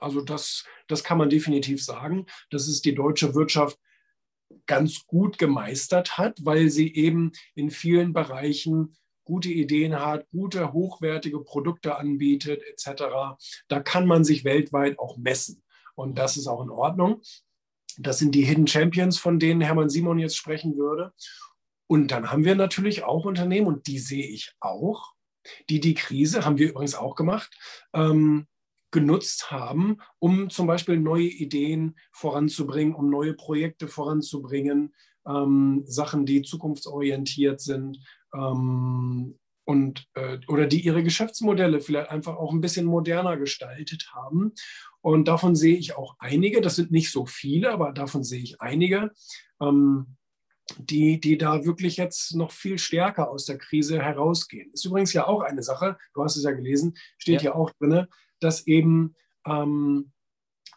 Also 0.00 0.20
das, 0.20 0.64
das 0.88 1.04
kann 1.04 1.18
man 1.18 1.30
definitiv 1.30 1.84
sagen, 1.84 2.26
dass 2.50 2.68
es 2.68 2.82
die 2.82 2.94
deutsche 2.94 3.34
Wirtschaft 3.34 3.78
ganz 4.66 5.06
gut 5.06 5.38
gemeistert 5.38 6.18
hat, 6.18 6.44
weil 6.44 6.70
sie 6.70 6.94
eben 6.94 7.32
in 7.54 7.70
vielen 7.70 8.12
Bereichen 8.12 8.96
gute 9.24 9.48
Ideen 9.48 9.98
hat, 10.00 10.28
gute, 10.30 10.72
hochwertige 10.72 11.40
Produkte 11.40 11.96
anbietet 11.96 12.62
etc. 12.64 13.04
Da 13.68 13.80
kann 13.80 14.06
man 14.06 14.24
sich 14.24 14.44
weltweit 14.44 14.98
auch 14.98 15.16
messen. 15.18 15.62
Und 15.94 16.18
das 16.18 16.36
ist 16.36 16.46
auch 16.46 16.62
in 16.62 16.70
Ordnung. 16.70 17.22
Das 17.98 18.18
sind 18.18 18.34
die 18.34 18.44
Hidden 18.44 18.66
Champions, 18.66 19.18
von 19.18 19.38
denen 19.38 19.60
Hermann 19.60 19.90
Simon 19.90 20.18
jetzt 20.18 20.36
sprechen 20.36 20.76
würde. 20.76 21.12
Und 21.90 22.12
dann 22.12 22.30
haben 22.30 22.44
wir 22.44 22.54
natürlich 22.54 23.02
auch 23.02 23.24
Unternehmen, 23.24 23.66
und 23.66 23.88
die 23.88 23.98
sehe 23.98 24.24
ich 24.24 24.52
auch, 24.60 25.12
die 25.68 25.80
die 25.80 25.94
Krise, 25.94 26.44
haben 26.44 26.56
wir 26.56 26.68
übrigens 26.70 26.94
auch 26.94 27.16
gemacht, 27.16 27.52
ähm, 27.92 28.46
genutzt 28.92 29.50
haben, 29.50 29.98
um 30.20 30.50
zum 30.50 30.68
Beispiel 30.68 31.00
neue 31.00 31.26
Ideen 31.26 31.96
voranzubringen, 32.12 32.94
um 32.94 33.10
neue 33.10 33.34
Projekte 33.34 33.88
voranzubringen, 33.88 34.94
ähm, 35.26 35.82
Sachen, 35.84 36.26
die 36.26 36.42
zukunftsorientiert 36.42 37.60
sind, 37.60 37.98
ähm, 38.32 39.36
und 39.64 40.06
äh, 40.14 40.38
oder 40.46 40.68
die 40.68 40.82
ihre 40.82 41.02
Geschäftsmodelle 41.02 41.80
vielleicht 41.80 42.10
einfach 42.10 42.36
auch 42.36 42.52
ein 42.52 42.60
bisschen 42.60 42.86
moderner 42.86 43.36
gestaltet 43.36 44.12
haben. 44.12 44.52
Und 45.00 45.26
davon 45.26 45.56
sehe 45.56 45.76
ich 45.76 45.96
auch 45.96 46.14
einige, 46.20 46.60
das 46.60 46.76
sind 46.76 46.92
nicht 46.92 47.10
so 47.10 47.26
viele, 47.26 47.72
aber 47.72 47.90
davon 47.90 48.22
sehe 48.22 48.42
ich 48.42 48.60
einige, 48.60 49.10
ähm, 49.60 50.16
die, 50.78 51.20
die 51.20 51.38
da 51.38 51.64
wirklich 51.64 51.96
jetzt 51.96 52.34
noch 52.34 52.52
viel 52.52 52.78
stärker 52.78 53.30
aus 53.30 53.44
der 53.44 53.58
Krise 53.58 54.00
herausgehen. 54.00 54.70
Ist 54.72 54.84
übrigens 54.84 55.12
ja 55.12 55.26
auch 55.26 55.42
eine 55.42 55.62
Sache, 55.62 55.98
du 56.14 56.22
hast 56.22 56.36
es 56.36 56.44
ja 56.44 56.52
gelesen, 56.52 56.96
steht 57.18 57.42
ja, 57.42 57.50
ja 57.50 57.54
auch 57.54 57.70
drin, 57.78 58.06
dass 58.40 58.66
eben 58.66 59.14
ähm, 59.46 60.12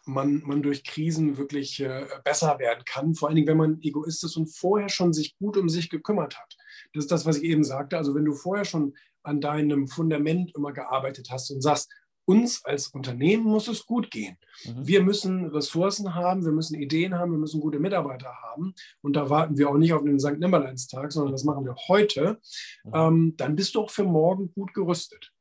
man, 0.06 0.42
man 0.44 0.62
durch 0.62 0.84
Krisen 0.84 1.36
wirklich 1.38 1.80
äh, 1.80 2.06
besser 2.24 2.58
werden 2.58 2.84
kann, 2.84 3.14
vor 3.14 3.28
allen 3.28 3.36
Dingen, 3.36 3.48
wenn 3.48 3.56
man 3.56 3.80
egoistisch 3.80 4.36
und 4.36 4.46
vorher 4.46 4.88
schon 4.88 5.12
sich 5.12 5.36
gut 5.38 5.56
um 5.56 5.68
sich 5.68 5.88
gekümmert 5.90 6.38
hat. 6.38 6.56
Das 6.92 7.04
ist 7.04 7.10
das, 7.10 7.26
was 7.26 7.38
ich 7.38 7.44
eben 7.44 7.64
sagte. 7.64 7.96
Also 7.96 8.14
wenn 8.14 8.24
du 8.24 8.34
vorher 8.34 8.64
schon 8.64 8.94
an 9.22 9.40
deinem 9.40 9.88
Fundament 9.88 10.54
immer 10.54 10.72
gearbeitet 10.72 11.28
hast 11.30 11.50
und 11.50 11.62
sagst, 11.62 11.90
uns 12.26 12.64
als 12.64 12.88
Unternehmen 12.88 13.44
muss 13.44 13.68
es 13.68 13.86
gut 13.86 14.10
gehen. 14.10 14.38
Mhm. 14.64 14.86
Wir 14.86 15.02
müssen 15.02 15.46
Ressourcen 15.46 16.14
haben, 16.14 16.44
wir 16.44 16.52
müssen 16.52 16.80
Ideen 16.80 17.14
haben, 17.14 17.32
wir 17.32 17.38
müssen 17.38 17.60
gute 17.60 17.78
Mitarbeiter 17.78 18.34
haben. 18.42 18.74
Und 19.02 19.14
da 19.14 19.28
warten 19.30 19.58
wir 19.58 19.68
auch 19.68 19.76
nicht 19.76 19.92
auf 19.92 20.02
den 20.02 20.18
St. 20.18 20.38
Nimmerleinstag, 20.38 21.12
sondern 21.12 21.32
das 21.32 21.44
machen 21.44 21.64
wir 21.64 21.76
heute. 21.88 22.40
Mhm. 22.84 22.92
Ähm, 22.94 23.36
dann 23.36 23.56
bist 23.56 23.74
du 23.74 23.82
auch 23.82 23.90
für 23.90 24.04
morgen 24.04 24.52
gut 24.52 24.72
gerüstet. 24.74 25.32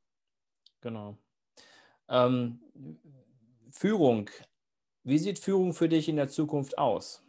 Genau. 0.82 1.18
Ähm, 2.10 2.60
Führung. 3.72 4.30
Wie 5.04 5.18
sieht 5.18 5.40
Führung 5.40 5.74
für 5.74 5.90
dich 5.90 6.10
in 6.10 6.16
der 6.16 6.30
Zukunft 6.30 6.78
aus? 6.78 7.24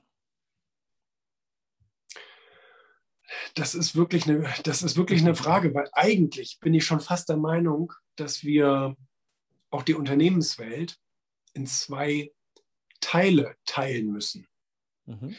Das 3.54 3.74
ist 3.74 3.96
wirklich 3.96 4.28
eine, 4.28 4.48
das 4.64 4.82
ist 4.82 4.96
wirklich 4.96 5.22
eine 5.22 5.34
Frage, 5.34 5.74
weil 5.74 5.88
eigentlich 5.92 6.58
bin 6.60 6.74
ich 6.74 6.84
schon 6.84 7.00
fast 7.00 7.28
der 7.28 7.36
Meinung, 7.36 7.92
dass 8.16 8.44
wir 8.44 8.96
auch 9.74 9.82
die 9.82 9.94
Unternehmenswelt 9.94 10.98
in 11.52 11.66
zwei 11.66 12.32
Teile 13.00 13.56
teilen 13.66 14.12
müssen. 14.12 14.46
Mhm. 15.06 15.34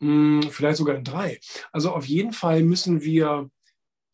Hm, 0.00 0.42
vielleicht 0.50 0.78
sogar 0.78 0.96
in 0.96 1.04
drei. 1.04 1.38
Also 1.70 1.92
auf 1.92 2.06
jeden 2.06 2.32
Fall 2.32 2.62
müssen 2.62 3.02
wir 3.02 3.50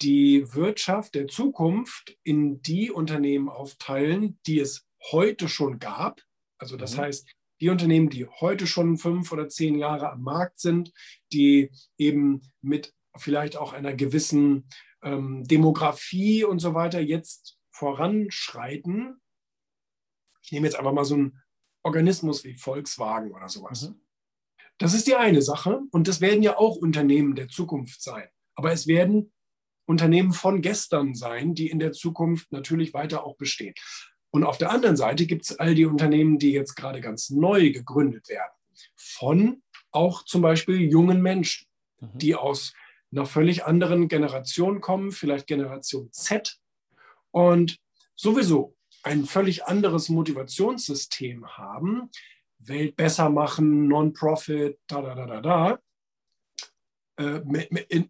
die 0.02 0.44
Wirtschaft 0.54 1.14
der 1.14 1.28
Zukunft 1.28 2.16
in 2.24 2.60
die 2.62 2.90
Unternehmen 2.90 3.48
aufteilen, 3.48 4.38
die 4.46 4.58
es 4.58 4.86
heute 5.12 5.48
schon 5.48 5.78
gab. 5.78 6.20
Also 6.58 6.76
das 6.76 6.96
mhm. 6.96 7.00
heißt, 7.00 7.28
die 7.60 7.70
Unternehmen, 7.70 8.10
die 8.10 8.26
heute 8.26 8.66
schon 8.66 8.98
fünf 8.98 9.32
oder 9.32 9.48
zehn 9.48 9.78
Jahre 9.78 10.10
am 10.10 10.22
Markt 10.22 10.60
sind, 10.60 10.92
die 11.32 11.70
eben 11.96 12.42
mit 12.60 12.92
vielleicht 13.16 13.56
auch 13.56 13.72
einer 13.72 13.94
gewissen 13.94 14.68
ähm, 15.02 15.44
Demografie 15.44 16.44
und 16.44 16.58
so 16.58 16.74
weiter 16.74 17.00
jetzt 17.00 17.56
voranschreiten. 17.70 19.20
Ich 20.48 20.52
nehme 20.52 20.66
jetzt 20.66 20.78
einfach 20.78 20.94
mal 20.94 21.04
so 21.04 21.14
einen 21.14 21.42
Organismus 21.82 22.42
wie 22.42 22.54
Volkswagen 22.54 23.32
oder 23.32 23.50
sowas. 23.50 23.90
Mhm. 23.90 24.00
Das 24.78 24.94
ist 24.94 25.06
die 25.06 25.14
eine 25.14 25.42
Sache 25.42 25.82
und 25.90 26.08
das 26.08 26.22
werden 26.22 26.42
ja 26.42 26.56
auch 26.56 26.76
Unternehmen 26.76 27.34
der 27.34 27.48
Zukunft 27.48 28.00
sein. 28.00 28.28
Aber 28.54 28.72
es 28.72 28.86
werden 28.86 29.30
Unternehmen 29.84 30.32
von 30.32 30.62
gestern 30.62 31.14
sein, 31.14 31.54
die 31.54 31.68
in 31.68 31.78
der 31.78 31.92
Zukunft 31.92 32.50
natürlich 32.50 32.94
weiter 32.94 33.24
auch 33.24 33.36
bestehen. 33.36 33.74
Und 34.30 34.44
auf 34.44 34.56
der 34.56 34.70
anderen 34.70 34.96
Seite 34.96 35.26
gibt 35.26 35.44
es 35.44 35.58
all 35.58 35.74
die 35.74 35.84
Unternehmen, 35.84 36.38
die 36.38 36.52
jetzt 36.52 36.76
gerade 36.76 37.02
ganz 37.02 37.28
neu 37.28 37.70
gegründet 37.70 38.30
werden. 38.30 38.52
Von 38.96 39.62
auch 39.90 40.24
zum 40.24 40.40
Beispiel 40.40 40.80
jungen 40.80 41.20
Menschen, 41.20 41.68
mhm. 42.00 42.18
die 42.18 42.34
aus 42.34 42.72
einer 43.12 43.26
völlig 43.26 43.66
anderen 43.66 44.08
Generation 44.08 44.80
kommen, 44.80 45.12
vielleicht 45.12 45.46
Generation 45.46 46.10
Z. 46.10 46.58
Und 47.32 47.78
sowieso 48.16 48.77
ein 49.08 49.24
völlig 49.24 49.64
anderes 49.64 50.10
Motivationssystem 50.10 51.46
haben, 51.56 52.10
Welt 52.58 52.94
besser 52.94 53.30
machen, 53.30 53.88
Non-Profit, 53.88 54.78
da, 54.86 55.00
da, 55.00 55.14
da, 55.14 55.26
da, 55.26 55.40
da, 55.40 55.78
äh, 57.16 57.40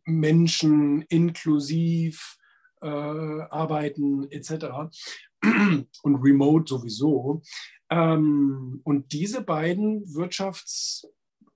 Menschen 0.04 1.02
inklusiv 1.02 2.36
äh, 2.82 2.88
arbeiten 2.88 4.28
etc. 4.30 4.90
und 6.02 6.16
remote 6.16 6.68
sowieso. 6.68 7.42
Ähm, 7.90 8.80
und 8.82 9.12
diese 9.12 9.42
beiden 9.42 10.02
Wirtschafts, 10.14 11.06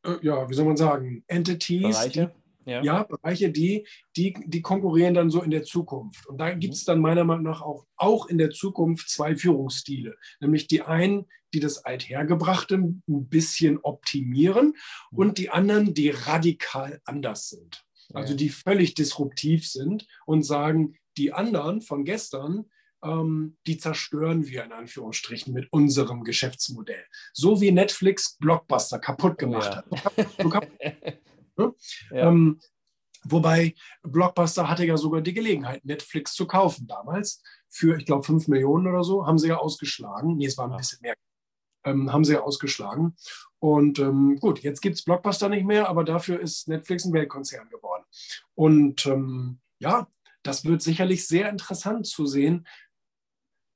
äh, 0.04 0.18
ja, 0.22 0.48
wie 0.48 0.54
soll 0.54 0.66
man 0.66 0.76
sagen, 0.76 1.24
Entities, 1.26 1.98
Bereiche. 1.98 2.34
Ja. 2.64 2.82
ja, 2.82 3.02
Bereiche, 3.02 3.50
die, 3.50 3.86
die, 4.16 4.34
die 4.46 4.62
konkurrieren 4.62 5.14
dann 5.14 5.30
so 5.30 5.42
in 5.42 5.50
der 5.50 5.64
Zukunft. 5.64 6.26
Und 6.26 6.38
da 6.38 6.54
mhm. 6.54 6.60
gibt 6.60 6.74
es 6.74 6.84
dann 6.84 7.00
meiner 7.00 7.24
Meinung 7.24 7.44
nach 7.44 7.62
auch, 7.62 7.86
auch 7.96 8.26
in 8.26 8.38
der 8.38 8.50
Zukunft 8.50 9.08
zwei 9.08 9.36
Führungsstile. 9.36 10.16
Nämlich 10.40 10.66
die 10.66 10.82
einen, 10.82 11.26
die 11.54 11.60
das 11.60 11.84
Althergebrachte 11.84 12.76
ein 12.76 13.02
bisschen 13.06 13.78
optimieren 13.78 14.74
mhm. 15.10 15.18
und 15.18 15.38
die 15.38 15.50
anderen, 15.50 15.94
die 15.94 16.10
radikal 16.10 17.00
anders 17.04 17.48
sind. 17.48 17.84
Also 18.14 18.34
die 18.34 18.50
völlig 18.50 18.94
disruptiv 18.94 19.66
sind 19.66 20.06
und 20.26 20.42
sagen, 20.42 20.96
die 21.16 21.32
anderen 21.32 21.80
von 21.80 22.04
gestern, 22.04 22.66
ähm, 23.02 23.56
die 23.66 23.78
zerstören 23.78 24.46
wir 24.46 24.64
in 24.64 24.72
Anführungsstrichen 24.72 25.52
mit 25.52 25.68
unserem 25.72 26.24
Geschäftsmodell. 26.24 27.04
So 27.32 27.60
wie 27.60 27.72
Netflix 27.72 28.36
Blockbuster 28.38 28.98
kaputt 28.98 29.38
gemacht 29.38 29.82
ja. 29.90 30.04
hat. 30.04 30.68
Ne? 31.56 31.74
Ja. 32.10 32.28
Ähm, 32.28 32.60
wobei 33.24 33.74
Blockbuster 34.02 34.68
hatte 34.68 34.84
ja 34.84 34.96
sogar 34.96 35.20
die 35.20 35.34
Gelegenheit, 35.34 35.84
Netflix 35.84 36.34
zu 36.34 36.46
kaufen 36.46 36.86
damals. 36.86 37.42
Für, 37.68 37.96
ich 37.96 38.04
glaube, 38.04 38.24
5 38.24 38.48
Millionen 38.48 38.86
oder 38.86 39.04
so, 39.04 39.26
haben 39.26 39.38
sie 39.38 39.48
ja 39.48 39.56
ausgeschlagen. 39.56 40.36
Nee, 40.36 40.46
es 40.46 40.58
war 40.58 40.66
ein 40.66 40.72
ja. 40.72 40.76
bisschen 40.76 40.98
mehr. 41.02 41.14
Ähm, 41.84 42.12
haben 42.12 42.24
sie 42.24 42.34
ja 42.34 42.42
ausgeschlagen. 42.42 43.16
Und 43.58 43.98
ähm, 43.98 44.38
gut, 44.40 44.60
jetzt 44.60 44.80
gibt 44.80 44.96
es 44.96 45.04
Blockbuster 45.04 45.48
nicht 45.48 45.64
mehr, 45.64 45.88
aber 45.88 46.04
dafür 46.04 46.38
ist 46.38 46.68
Netflix 46.68 47.04
ein 47.04 47.12
Weltkonzern 47.12 47.68
geworden. 47.70 48.04
Und 48.54 49.06
ähm, 49.06 49.60
ja, 49.78 50.06
das 50.42 50.64
wird 50.64 50.82
sicherlich 50.82 51.26
sehr 51.26 51.48
interessant 51.48 52.06
zu 52.06 52.26
sehen, 52.26 52.66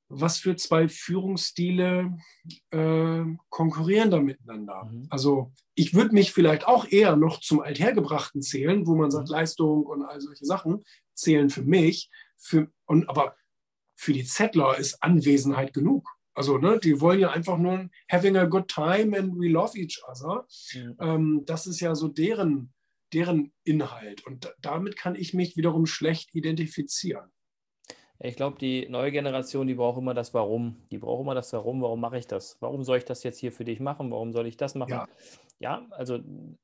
was 0.09 0.37
für 0.37 0.55
zwei 0.55 0.87
Führungsstile 0.87 2.17
äh, 2.71 3.23
konkurrieren 3.49 4.11
da 4.11 4.21
miteinander. 4.21 4.85
Mhm. 4.85 5.07
Also 5.09 5.51
ich 5.75 5.93
würde 5.93 6.13
mich 6.13 6.31
vielleicht 6.31 6.65
auch 6.65 6.89
eher 6.89 7.15
noch 7.15 7.39
zum 7.41 7.59
Althergebrachten 7.59 8.41
zählen, 8.41 8.87
wo 8.87 8.95
man 8.95 9.11
sagt, 9.11 9.29
mhm. 9.29 9.33
Leistung 9.33 9.85
und 9.85 10.03
all 10.03 10.21
solche 10.21 10.45
Sachen 10.45 10.83
zählen 11.13 11.49
für 11.49 11.63
mich. 11.63 12.09
Für, 12.37 12.71
und, 12.85 13.09
aber 13.09 13.35
für 13.95 14.13
die 14.13 14.25
Zettler 14.25 14.77
ist 14.77 15.01
Anwesenheit 15.03 15.73
genug. 15.73 16.09
Also, 16.33 16.59
ne, 16.59 16.79
die 16.79 17.01
wollen 17.01 17.19
ja 17.19 17.31
einfach 17.31 17.57
nur 17.57 17.89
having 18.11 18.37
a 18.37 18.45
good 18.45 18.67
time 18.67 19.17
and 19.17 19.39
we 19.39 19.49
love 19.49 19.75
each 19.75 19.99
other. 20.07 20.45
Mhm. 20.73 20.97
Ähm, 20.99 21.41
das 21.45 21.65
ist 21.65 21.79
ja 21.79 21.95
so 21.95 22.07
deren, 22.07 22.73
deren 23.11 23.51
Inhalt. 23.63 24.25
Und 24.25 24.53
damit 24.61 24.97
kann 24.97 25.15
ich 25.15 25.33
mich 25.33 25.57
wiederum 25.57 25.87
schlecht 25.87 26.35
identifizieren. 26.35 27.31
Ich 28.19 28.35
glaube, 28.35 28.57
die 28.57 28.87
neue 28.89 29.11
Generation, 29.11 29.67
die 29.67 29.75
braucht 29.75 29.99
immer 29.99 30.13
das 30.13 30.33
Warum. 30.33 30.77
Die 30.91 30.97
braucht 30.97 31.21
immer 31.21 31.35
das 31.35 31.53
Warum. 31.53 31.81
Warum 31.81 32.01
mache 32.01 32.17
ich 32.17 32.25
das? 32.25 32.57
Warum 32.61 32.83
soll 32.83 32.97
ich 32.97 33.05
das 33.05 33.23
jetzt 33.23 33.37
hier 33.37 33.51
für 33.51 33.63
dich 33.63 33.79
machen? 33.79 34.09
Warum 34.11 34.33
soll 34.33 34.47
ich 34.47 34.57
das 34.57 34.73
machen? 34.73 34.91
Ja, 34.91 35.07
ja 35.59 35.85
also 35.91 36.19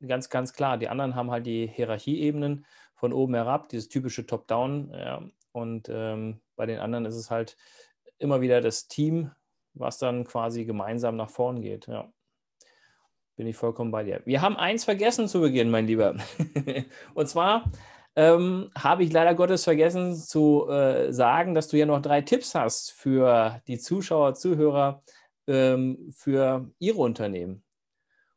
ganz, 0.06 0.30
ganz 0.30 0.54
klar. 0.54 0.78
Die 0.78 0.90
anderen 0.90 1.16
haben 1.16 1.30
halt 1.30 1.46
die 1.46 1.68
Hierarchieebenen 1.68 2.66
von 2.96 3.14
oben 3.14 3.36
herab, 3.36 3.70
dieses 3.70 3.88
typische 3.88 4.26
Top-Down. 4.26 4.92
Ja. 4.96 5.22
Und 5.52 5.90
ähm, 5.90 6.42
bei 6.56 6.66
den 6.66 6.80
anderen 6.80 7.06
ist 7.06 7.16
es 7.16 7.30
halt 7.30 7.56
immer 8.18 8.42
wieder 8.42 8.60
das 8.60 8.88
Team, 8.88 9.30
was 9.76 10.00
dann 10.00 10.24
quasi 10.24 10.66
gemeinsam 10.66 11.16
nach 11.16 11.30
vorn 11.30 11.62
geht. 11.62 11.88
Ja. 11.88 12.12
Bin 13.36 13.46
ich 13.46 13.56
vollkommen 13.56 13.92
bei 13.92 14.04
dir. 14.04 14.22
Wir 14.26 14.42
haben 14.42 14.58
eins 14.58 14.86
vergessen 14.86 15.28
zu 15.28 15.42
Beginn, 15.42 15.70
mein 15.70 15.86
Lieber. 15.86 16.16
Und 17.14 17.28
zwar 17.28 17.72
ähm, 18.16 18.72
habe 18.78 19.04
ich 19.04 19.12
leider 19.12 19.34
Gottes 19.34 19.64
vergessen 19.64 20.16
zu 20.16 20.68
äh, 20.70 21.12
sagen, 21.12 21.54
dass 21.54 21.68
du 21.68 21.78
ja 21.78 21.86
noch 21.86 22.02
drei 22.02 22.22
Tipps 22.22 22.56
hast 22.56 22.92
für 22.92 23.62
die 23.68 23.80
Zuschauer, 23.80 24.36
Zuhörer, 24.36 25.04
ähm, 25.48 26.12
für 26.16 26.70
ihre 26.80 27.00
Unternehmen. 27.00 27.64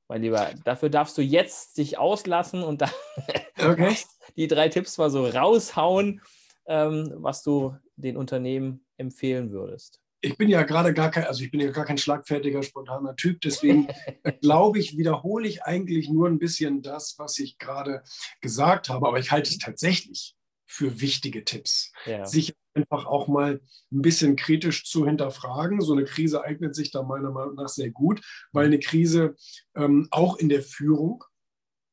Mein 0.08 0.22
Lieber, 0.22 0.50
dafür 0.64 0.88
darfst 0.88 1.18
du 1.18 1.22
jetzt 1.22 1.78
dich 1.78 1.98
auslassen 1.98 2.62
und 2.62 2.82
da 2.82 2.90
okay. 3.58 3.96
die 4.36 4.46
drei 4.46 4.68
Tipps 4.68 4.98
mal 4.98 5.10
so 5.10 5.26
raushauen, 5.26 6.22
ähm, 6.66 7.12
was 7.16 7.42
du 7.42 7.76
den 7.96 8.16
Unternehmen 8.16 8.84
empfehlen 8.96 9.50
würdest 9.50 10.00
ich 10.20 10.37
bin 10.37 10.48
ja 10.48 10.62
gerade 10.62 10.94
gar 10.94 11.11
kein, 11.11 11.24
also 11.24 11.44
ich 11.44 11.50
bin 11.50 11.61
ja 11.61 11.70
gar 11.70 11.85
kein 11.85 11.98
schlagfertiger, 11.98 12.62
spontaner 12.62 13.16
Typ. 13.16 13.40
Deswegen 13.40 13.88
glaube 14.40 14.79
ich, 14.79 14.96
wiederhole 14.96 15.46
ich 15.46 15.62
eigentlich 15.64 16.09
nur 16.09 16.29
ein 16.29 16.38
bisschen 16.38 16.83
das, 16.83 17.14
was 17.18 17.38
ich 17.38 17.59
gerade 17.59 18.02
gesagt 18.40 18.88
habe. 18.88 19.07
Aber 19.07 19.18
ich 19.18 19.31
halte 19.31 19.50
es 19.50 19.59
tatsächlich 19.59 20.35
für 20.66 21.00
wichtige 21.00 21.44
Tipps. 21.44 21.92
Ja. 22.07 22.26
Sich 22.26 22.55
einfach 22.74 23.07
auch 23.07 23.29
mal 23.29 23.61
ein 23.92 24.02
bisschen 24.02 24.37
kritisch 24.37 24.85
zu 24.85 25.07
hinterfragen. 25.07 25.81
So 25.81 25.92
eine 25.92 26.05
Krise 26.05 26.42
eignet 26.42 26.74
sich 26.74 26.90
da 26.90 27.02
meiner 27.02 27.31
Meinung 27.31 27.55
nach 27.55 27.68
sehr 27.68 27.90
gut, 27.90 28.20
weil 28.52 28.66
eine 28.66 28.79
Krise 28.79 29.37
ähm, 29.74 30.09
auch 30.11 30.37
in 30.37 30.48
der 30.48 30.62
Führung 30.62 31.24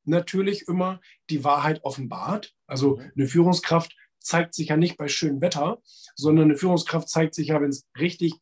natürlich 0.05 0.67
immer 0.67 0.99
die 1.29 1.43
Wahrheit 1.43 1.83
offenbart. 1.83 2.53
Also 2.67 2.97
mhm. 2.97 3.11
eine 3.15 3.27
Führungskraft 3.27 3.95
zeigt 4.23 4.53
sich 4.53 4.69
ja 4.69 4.77
nicht 4.77 4.97
bei 4.97 5.07
schönem 5.07 5.41
Wetter, 5.41 5.81
sondern 6.15 6.45
eine 6.45 6.57
Führungskraft 6.57 7.09
zeigt 7.09 7.35
sich 7.35 7.49
ja, 7.49 7.61
wenn 7.61 7.69
es 7.69 7.85
richtig 7.99 8.33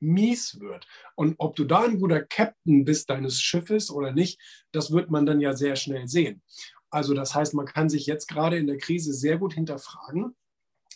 mies 0.00 0.58
wird. 0.60 0.86
Und 1.14 1.34
ob 1.38 1.56
du 1.56 1.64
da 1.64 1.82
ein 1.82 1.98
guter 1.98 2.22
Captain 2.22 2.84
bist 2.84 3.10
deines 3.10 3.40
Schiffes 3.40 3.90
oder 3.90 4.12
nicht, 4.12 4.40
das 4.72 4.90
wird 4.90 5.10
man 5.10 5.26
dann 5.26 5.40
ja 5.40 5.54
sehr 5.54 5.76
schnell 5.76 6.08
sehen. 6.08 6.42
Also 6.90 7.14
das 7.14 7.34
heißt, 7.34 7.54
man 7.54 7.66
kann 7.66 7.88
sich 7.88 8.06
jetzt 8.06 8.28
gerade 8.28 8.58
in 8.58 8.66
der 8.66 8.78
Krise 8.78 9.12
sehr 9.12 9.38
gut 9.38 9.54
hinterfragen, 9.54 10.34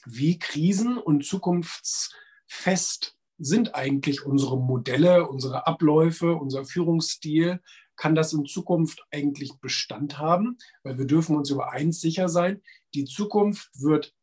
wie 0.07 0.39
krisen- 0.39 0.99
und 0.99 1.25
zukunftsfest 1.25 3.17
sind 3.39 3.75
eigentlich 3.75 4.25
unsere 4.25 4.59
Modelle, 4.59 5.29
unsere 5.29 5.67
Abläufe, 5.67 6.35
unser 6.35 6.65
Führungsstil? 6.65 7.61
Kann 7.97 8.15
das 8.15 8.33
in 8.33 8.45
Zukunft 8.45 9.05
eigentlich 9.11 9.55
Bestand 9.61 10.19
haben? 10.19 10.59
Weil 10.83 10.99
wir 10.99 11.07
dürfen 11.07 11.37
uns 11.37 11.51
über 11.51 11.73
eins 11.73 12.01
sicher 12.01 12.29
sein, 12.29 12.63
die 12.93 13.05
Zukunft 13.05 13.71
wird 13.75 14.15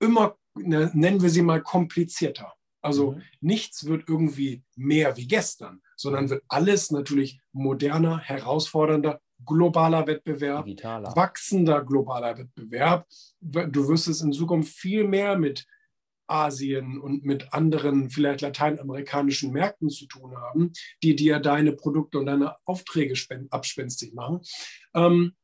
immer, 0.00 0.36
ne, 0.54 0.90
nennen 0.94 1.22
wir 1.22 1.30
sie 1.30 1.42
mal, 1.42 1.62
komplizierter. 1.62 2.52
Also 2.82 3.12
mhm. 3.12 3.22
nichts 3.40 3.86
wird 3.86 4.08
irgendwie 4.08 4.62
mehr 4.76 5.16
wie 5.16 5.26
gestern, 5.26 5.82
sondern 5.96 6.30
wird 6.30 6.44
alles 6.48 6.90
natürlich 6.90 7.40
moderner, 7.52 8.18
herausfordernder, 8.18 9.20
globaler 9.44 10.06
Wettbewerb, 10.06 10.64
Digitaler. 10.64 11.14
wachsender 11.14 11.84
globaler 11.84 12.38
Wettbewerb. 12.38 13.06
Du 13.40 13.88
wirst 13.88 14.08
es 14.08 14.20
in 14.22 14.32
Zukunft 14.32 14.72
viel 14.72 15.06
mehr 15.06 15.36
mit 15.36 15.66
Asien 16.28 16.98
und 16.98 17.24
mit 17.24 17.52
anderen 17.52 18.10
vielleicht 18.10 18.40
lateinamerikanischen 18.40 19.52
Märkten 19.52 19.90
zu 19.90 20.06
tun 20.06 20.36
haben, 20.36 20.72
die 21.02 21.14
dir 21.14 21.38
deine 21.38 21.72
Produkte 21.72 22.18
und 22.18 22.26
deine 22.26 22.56
Aufträge 22.64 23.14
abspenstig 23.50 24.12
machen. 24.14 24.40
Ähm, 24.94 25.34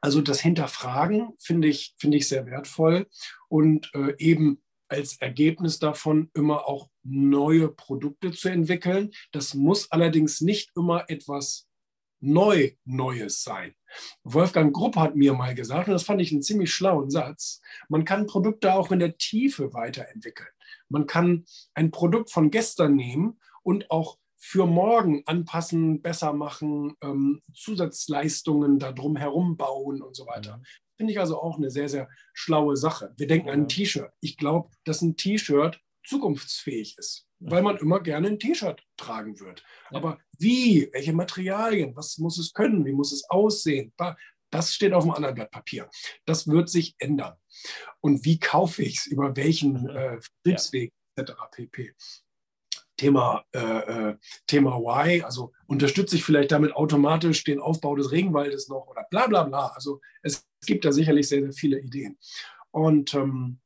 also 0.00 0.20
das 0.20 0.40
Hinterfragen 0.40 1.34
finde 1.38 1.68
ich, 1.68 1.94
finde 1.98 2.16
ich 2.16 2.28
sehr 2.28 2.46
wertvoll 2.46 3.06
und 3.48 3.90
äh, 3.94 4.14
eben 4.18 4.62
als 4.88 5.20
Ergebnis 5.20 5.78
davon 5.78 6.30
immer 6.34 6.66
auch 6.66 6.90
neue 7.02 7.68
Produkte 7.68 8.32
zu 8.32 8.48
entwickeln. 8.48 9.10
Das 9.32 9.54
muss 9.54 9.90
allerdings 9.90 10.40
nicht 10.40 10.70
immer 10.76 11.08
etwas 11.08 11.66
neu 12.20 12.72
Neues 12.84 13.42
sein. 13.42 13.74
Wolfgang 14.24 14.74
Grupp 14.74 14.96
hat 14.96 15.16
mir 15.16 15.34
mal 15.34 15.54
gesagt, 15.54 15.88
und 15.88 15.94
das 15.94 16.04
fand 16.04 16.20
ich 16.20 16.32
einen 16.32 16.42
ziemlich 16.42 16.72
schlauen 16.72 17.10
Satz, 17.10 17.60
man 17.88 18.04
kann 18.04 18.26
Produkte 18.26 18.74
auch 18.74 18.90
in 18.90 18.98
der 18.98 19.16
Tiefe 19.16 19.72
weiterentwickeln. 19.74 20.48
Man 20.88 21.06
kann 21.06 21.44
ein 21.74 21.90
Produkt 21.90 22.30
von 22.30 22.50
gestern 22.50 22.96
nehmen 22.96 23.40
und 23.62 23.90
auch 23.90 24.18
für 24.48 24.64
morgen 24.64 25.24
anpassen, 25.26 26.02
besser 26.02 26.32
machen, 26.32 26.94
ähm, 27.02 27.42
Zusatzleistungen 27.52 28.78
da 28.78 28.92
drum 28.92 29.16
herum 29.16 29.56
bauen 29.56 30.00
und 30.00 30.14
so 30.14 30.24
weiter. 30.28 30.58
Mhm. 30.58 30.64
Finde 30.98 31.12
ich 31.12 31.18
also 31.18 31.40
auch 31.42 31.56
eine 31.56 31.68
sehr, 31.68 31.88
sehr 31.88 32.08
schlaue 32.32 32.76
Sache. 32.76 33.12
Wir 33.16 33.26
denken 33.26 33.48
ja. 33.48 33.54
an 33.54 33.62
ein 33.62 33.68
T-Shirt. 33.68 34.12
Ich 34.20 34.36
glaube, 34.36 34.70
dass 34.84 35.02
ein 35.02 35.16
T-Shirt 35.16 35.80
zukunftsfähig 36.06 36.96
ist, 36.96 37.26
weil 37.40 37.60
man 37.60 37.76
immer 37.78 37.98
gerne 37.98 38.28
ein 38.28 38.38
T-Shirt 38.38 38.80
tragen 38.96 39.40
wird. 39.40 39.64
Ja. 39.90 39.96
Aber 39.96 40.18
wie, 40.38 40.90
welche 40.92 41.12
Materialien, 41.12 41.96
was 41.96 42.16
muss 42.18 42.38
es 42.38 42.52
können, 42.52 42.86
wie 42.86 42.92
muss 42.92 43.10
es 43.12 43.28
aussehen, 43.28 43.92
das 44.50 44.72
steht 44.72 44.92
auf 44.92 45.02
einem 45.02 45.14
anderen 45.14 45.34
Blatt 45.34 45.50
Papier. 45.50 45.90
Das 46.24 46.46
wird 46.46 46.68
sich 46.70 46.94
ändern. 46.98 47.34
Und 48.00 48.24
wie 48.24 48.38
kaufe 48.38 48.84
ich 48.84 48.98
es, 48.98 49.06
über 49.06 49.34
welchen 49.34 49.88
äh, 49.88 50.20
Vertriebsweg 50.20 50.92
ja. 51.16 51.24
etc. 51.24 51.32
pp. 51.50 51.94
Thema, 52.96 53.44
äh, 53.52 53.58
äh, 54.10 54.16
Thema 54.46 54.78
Y, 54.78 55.22
also 55.22 55.52
unterstütze 55.66 56.16
ich 56.16 56.24
vielleicht 56.24 56.52
damit 56.52 56.74
automatisch 56.74 57.44
den 57.44 57.60
Aufbau 57.60 57.94
des 57.96 58.10
Regenwaldes 58.10 58.68
noch 58.68 58.86
oder 58.86 59.06
bla 59.10 59.26
bla 59.26 59.44
bla. 59.44 59.66
Also 59.68 60.00
es 60.22 60.46
gibt 60.66 60.84
da 60.84 60.92
sicherlich 60.92 61.28
sehr, 61.28 61.42
sehr 61.42 61.52
viele 61.52 61.80
Ideen. 61.80 62.18
Und 62.70 63.14
ähm, 63.14 63.60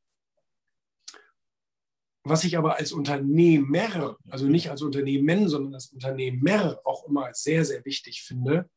was 2.22 2.44
ich 2.44 2.58
aber 2.58 2.76
als 2.76 2.92
Unternehmer, 2.92 4.16
also 4.28 4.46
nicht 4.46 4.70
als 4.70 4.82
Unternehmen, 4.82 5.48
sondern 5.48 5.74
als 5.74 5.86
Unternehmer 5.86 6.78
auch 6.84 7.06
immer 7.08 7.32
sehr, 7.32 7.64
sehr 7.64 7.84
wichtig 7.84 8.22
finde, 8.22 8.68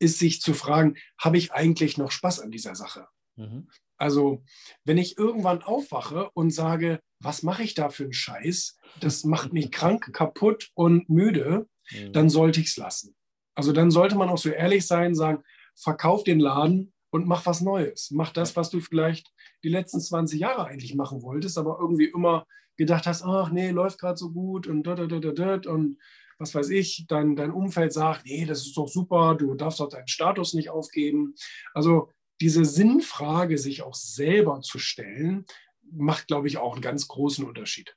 ist 0.00 0.18
sich 0.18 0.40
zu 0.40 0.54
fragen, 0.54 0.96
habe 1.18 1.38
ich 1.38 1.52
eigentlich 1.52 1.96
noch 1.96 2.10
Spaß 2.10 2.40
an 2.40 2.50
dieser 2.50 2.74
Sache? 2.74 3.08
Mhm. 3.36 3.68
Also, 3.98 4.42
wenn 4.84 4.96
ich 4.96 5.18
irgendwann 5.18 5.62
aufwache 5.62 6.30
und 6.30 6.50
sage, 6.50 7.00
was 7.20 7.42
mache 7.42 7.64
ich 7.64 7.74
da 7.74 7.90
für 7.90 8.04
einen 8.04 8.12
Scheiß? 8.12 8.78
Das 9.00 9.24
macht 9.24 9.52
mich 9.52 9.70
krank, 9.70 10.12
kaputt 10.12 10.70
und 10.74 11.08
müde, 11.10 11.66
mhm. 11.90 12.12
dann 12.12 12.30
sollte 12.30 12.60
ich 12.60 12.68
es 12.68 12.76
lassen. 12.76 13.14
Also 13.54 13.72
dann 13.72 13.90
sollte 13.90 14.14
man 14.14 14.28
auch 14.28 14.38
so 14.38 14.50
ehrlich 14.50 14.86
sein, 14.86 15.16
sagen, 15.16 15.42
verkauf 15.74 16.22
den 16.22 16.38
Laden 16.38 16.92
und 17.10 17.26
mach 17.26 17.44
was 17.44 17.60
Neues. 17.60 18.10
Mach 18.12 18.32
das, 18.32 18.54
was 18.54 18.70
du 18.70 18.80
vielleicht 18.80 19.32
die 19.64 19.68
letzten 19.68 20.00
20 20.00 20.38
Jahre 20.38 20.66
eigentlich 20.66 20.94
machen 20.94 21.22
wolltest, 21.22 21.58
aber 21.58 21.78
irgendwie 21.80 22.06
immer 22.06 22.46
gedacht 22.76 23.06
hast, 23.06 23.24
ach 23.24 23.50
nee, 23.50 23.70
läuft 23.70 23.98
gerade 23.98 24.16
so 24.16 24.30
gut 24.30 24.68
und 24.68 24.84
da, 24.84 24.94
da, 24.94 25.06
da, 25.06 25.18
da, 25.18 25.56
da, 25.56 25.70
und 25.72 25.98
was 26.38 26.54
weiß 26.54 26.70
ich, 26.70 27.06
dein, 27.08 27.34
dein 27.34 27.50
Umfeld 27.50 27.92
sagt, 27.92 28.24
nee, 28.24 28.46
das 28.46 28.60
ist 28.60 28.76
doch 28.76 28.86
super, 28.86 29.34
du 29.34 29.54
darfst 29.54 29.80
doch 29.80 29.88
deinen 29.88 30.06
Status 30.06 30.54
nicht 30.54 30.70
aufgeben. 30.70 31.34
Also 31.74 32.12
diese 32.40 32.64
Sinnfrage, 32.64 33.58
sich 33.58 33.82
auch 33.82 33.94
selber 33.94 34.60
zu 34.60 34.78
stellen, 34.78 35.46
macht, 35.90 36.28
glaube 36.28 36.48
ich, 36.48 36.58
auch 36.58 36.74
einen 36.74 36.82
ganz 36.82 37.08
großen 37.08 37.44
Unterschied. 37.44 37.96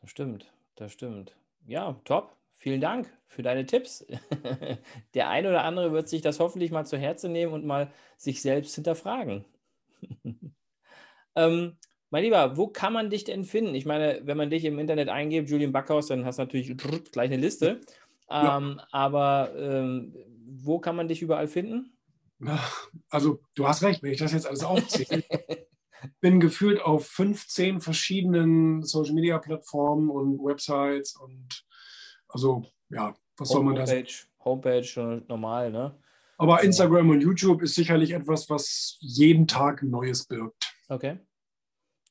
Das 0.00 0.10
stimmt, 0.10 0.52
das 0.76 0.92
stimmt. 0.92 1.36
Ja, 1.66 2.00
top. 2.04 2.36
Vielen 2.52 2.80
Dank 2.80 3.12
für 3.26 3.42
deine 3.42 3.66
Tipps. 3.66 4.06
Der 5.14 5.28
eine 5.28 5.48
oder 5.50 5.64
andere 5.64 5.92
wird 5.92 6.08
sich 6.08 6.22
das 6.22 6.40
hoffentlich 6.40 6.70
mal 6.70 6.86
zu 6.86 6.96
Herzen 6.96 7.32
nehmen 7.32 7.52
und 7.52 7.66
mal 7.66 7.92
sich 8.16 8.40
selbst 8.40 8.74
hinterfragen. 8.74 9.44
ähm, 11.34 11.76
mein 12.10 12.22
Lieber, 12.22 12.56
wo 12.56 12.68
kann 12.68 12.92
man 12.92 13.10
dich 13.10 13.24
denn 13.24 13.44
finden? 13.44 13.74
Ich 13.74 13.86
meine, 13.86 14.20
wenn 14.24 14.36
man 14.36 14.50
dich 14.50 14.64
im 14.64 14.78
Internet 14.78 15.08
eingibt, 15.08 15.50
Julian 15.50 15.72
Backhaus, 15.72 16.06
dann 16.06 16.24
hast 16.24 16.38
du 16.38 16.42
natürlich 16.42 16.76
gleich 17.12 17.30
eine 17.30 17.40
Liste. 17.40 17.80
Ähm, 18.30 18.76
ja. 18.78 18.86
Aber 18.92 19.52
ähm, 19.56 20.14
wo 20.46 20.78
kann 20.78 20.96
man 20.96 21.08
dich 21.08 21.22
überall 21.22 21.48
finden? 21.48 21.93
Also, 23.10 23.40
du 23.54 23.66
hast 23.66 23.82
recht, 23.82 24.02
wenn 24.02 24.12
ich 24.12 24.18
das 24.18 24.32
jetzt 24.32 24.46
alles 24.46 24.64
aufzähle. 24.64 25.24
bin 26.20 26.40
gefühlt 26.40 26.82
auf 26.82 27.06
15 27.06 27.80
verschiedenen 27.80 28.82
Social 28.82 29.14
Media 29.14 29.38
Plattformen 29.38 30.10
und 30.10 30.38
Websites 30.38 31.16
und 31.16 31.64
also, 32.28 32.64
ja, 32.90 33.14
was 33.36 33.48
soll 33.48 33.62
man 33.62 33.76
da 33.76 33.86
sagen? 33.86 34.06
Homepage 34.44 35.22
normal, 35.28 35.70
ne? 35.70 35.98
Aber 36.36 36.62
Instagram 36.62 37.10
und 37.10 37.20
YouTube 37.20 37.62
ist 37.62 37.74
sicherlich 37.74 38.10
etwas, 38.10 38.50
was 38.50 38.96
jeden 39.00 39.46
Tag 39.46 39.82
Neues 39.82 40.26
birgt. 40.26 40.74
Okay. 40.88 41.18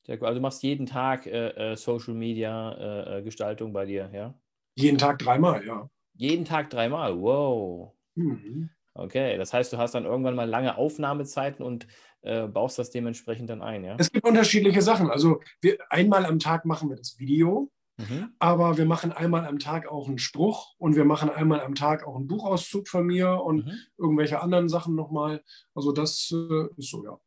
Also 0.08 0.34
du 0.34 0.40
machst 0.40 0.62
jeden 0.62 0.86
Tag 0.86 1.26
äh, 1.26 1.72
äh, 1.72 1.76
Social 1.76 2.14
Media 2.14 2.72
äh, 2.72 3.18
äh, 3.18 3.22
Gestaltung 3.22 3.72
bei 3.72 3.86
dir, 3.86 4.10
ja? 4.12 4.34
Jeden 4.76 4.98
Tag 4.98 5.18
dreimal, 5.18 5.64
ja. 5.64 5.88
Jeden 6.14 6.44
Tag 6.44 6.70
dreimal, 6.70 7.18
wow. 7.18 7.92
Mhm. 8.14 8.70
Okay, 8.94 9.36
das 9.36 9.52
heißt, 9.52 9.72
du 9.72 9.78
hast 9.78 9.94
dann 9.94 10.04
irgendwann 10.04 10.36
mal 10.36 10.48
lange 10.48 10.76
Aufnahmezeiten 10.76 11.64
und 11.64 11.86
äh, 12.22 12.46
baust 12.46 12.78
das 12.78 12.90
dementsprechend 12.90 13.50
dann 13.50 13.60
ein, 13.60 13.84
ja? 13.84 13.96
Es 13.98 14.12
gibt 14.12 14.24
unterschiedliche 14.24 14.82
Sachen. 14.82 15.10
Also 15.10 15.40
wir, 15.60 15.78
einmal 15.90 16.24
am 16.26 16.38
Tag 16.38 16.64
machen 16.64 16.88
wir 16.88 16.96
das 16.96 17.18
Video, 17.18 17.72
Mhm. 17.96 18.34
Aber 18.38 18.76
wir 18.76 18.86
machen 18.86 19.12
einmal 19.12 19.46
am 19.46 19.58
Tag 19.58 19.86
auch 19.86 20.08
einen 20.08 20.18
Spruch 20.18 20.74
und 20.78 20.96
wir 20.96 21.04
machen 21.04 21.30
einmal 21.30 21.60
am 21.60 21.74
Tag 21.74 22.06
auch 22.06 22.16
einen 22.16 22.26
Buchauszug 22.26 22.88
von 22.88 23.06
mir 23.06 23.40
und 23.42 23.66
mhm. 23.66 23.78
irgendwelche 23.96 24.40
anderen 24.40 24.68
Sachen 24.68 24.94
nochmal. 24.94 25.44
Also 25.74 25.92
das 25.92 26.32
äh, 26.32 26.66
ist 26.76 26.90
so, 26.90 27.04
ja. 27.04 27.20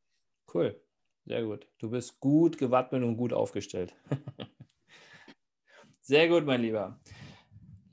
Cool, 0.53 0.79
sehr 1.25 1.43
gut. 1.43 1.67
Du 1.79 1.89
bist 1.89 2.19
gut 2.19 2.57
gewappnet 2.57 3.03
und 3.03 3.17
gut 3.17 3.33
aufgestellt. 3.33 3.95
sehr 6.01 6.27
gut, 6.27 6.45
mein 6.45 6.61
Lieber. 6.61 6.99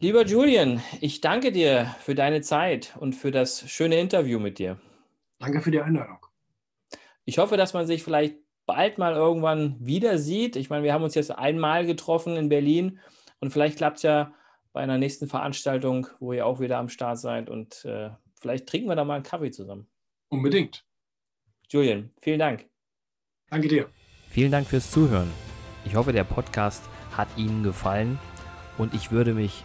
Lieber 0.04 0.26
Julian, 0.26 0.82
ich 1.00 1.22
danke 1.22 1.50
dir 1.50 1.96
für 2.00 2.14
deine 2.14 2.42
Zeit 2.42 2.94
und 3.00 3.14
für 3.14 3.30
das 3.30 3.66
schöne 3.70 3.98
Interview 3.98 4.38
mit 4.38 4.58
dir. 4.58 4.78
Danke 5.38 5.62
für 5.62 5.70
die 5.70 5.80
Einladung. 5.80 6.18
Ich 7.24 7.38
hoffe, 7.38 7.56
dass 7.56 7.72
man 7.72 7.86
sich 7.86 8.02
vielleicht 8.02 8.36
bald 8.66 8.98
mal 8.98 9.14
irgendwann 9.14 9.76
wieder 9.80 10.18
sieht. 10.18 10.56
Ich 10.56 10.68
meine, 10.68 10.82
wir 10.84 10.92
haben 10.92 11.04
uns 11.04 11.14
jetzt 11.14 11.30
einmal 11.30 11.86
getroffen 11.86 12.36
in 12.36 12.50
Berlin 12.50 13.00
und 13.40 13.50
vielleicht 13.50 13.78
klappt 13.78 13.96
es 13.96 14.02
ja 14.02 14.34
bei 14.74 14.82
einer 14.82 14.98
nächsten 14.98 15.26
Veranstaltung, 15.26 16.06
wo 16.20 16.34
ihr 16.34 16.44
auch 16.44 16.60
wieder 16.60 16.76
am 16.76 16.90
Start 16.90 17.18
seid 17.18 17.48
und 17.48 17.86
äh, 17.86 18.10
vielleicht 18.38 18.66
trinken 18.66 18.90
wir 18.90 18.96
da 18.96 19.04
mal 19.04 19.14
einen 19.14 19.24
Kaffee 19.24 19.52
zusammen. 19.52 19.88
Unbedingt. 20.28 20.84
Julian, 21.70 22.10
vielen 22.20 22.40
Dank. 22.40 22.68
Danke 23.48 23.68
dir. 23.68 23.88
Vielen 24.28 24.52
Dank 24.52 24.66
fürs 24.66 24.90
Zuhören. 24.90 25.30
Ich 25.86 25.94
hoffe, 25.94 26.12
der 26.12 26.24
Podcast 26.24 26.84
hat 27.16 27.28
Ihnen 27.38 27.62
gefallen 27.62 28.18
und 28.76 28.92
ich 28.92 29.10
würde 29.10 29.32
mich 29.32 29.64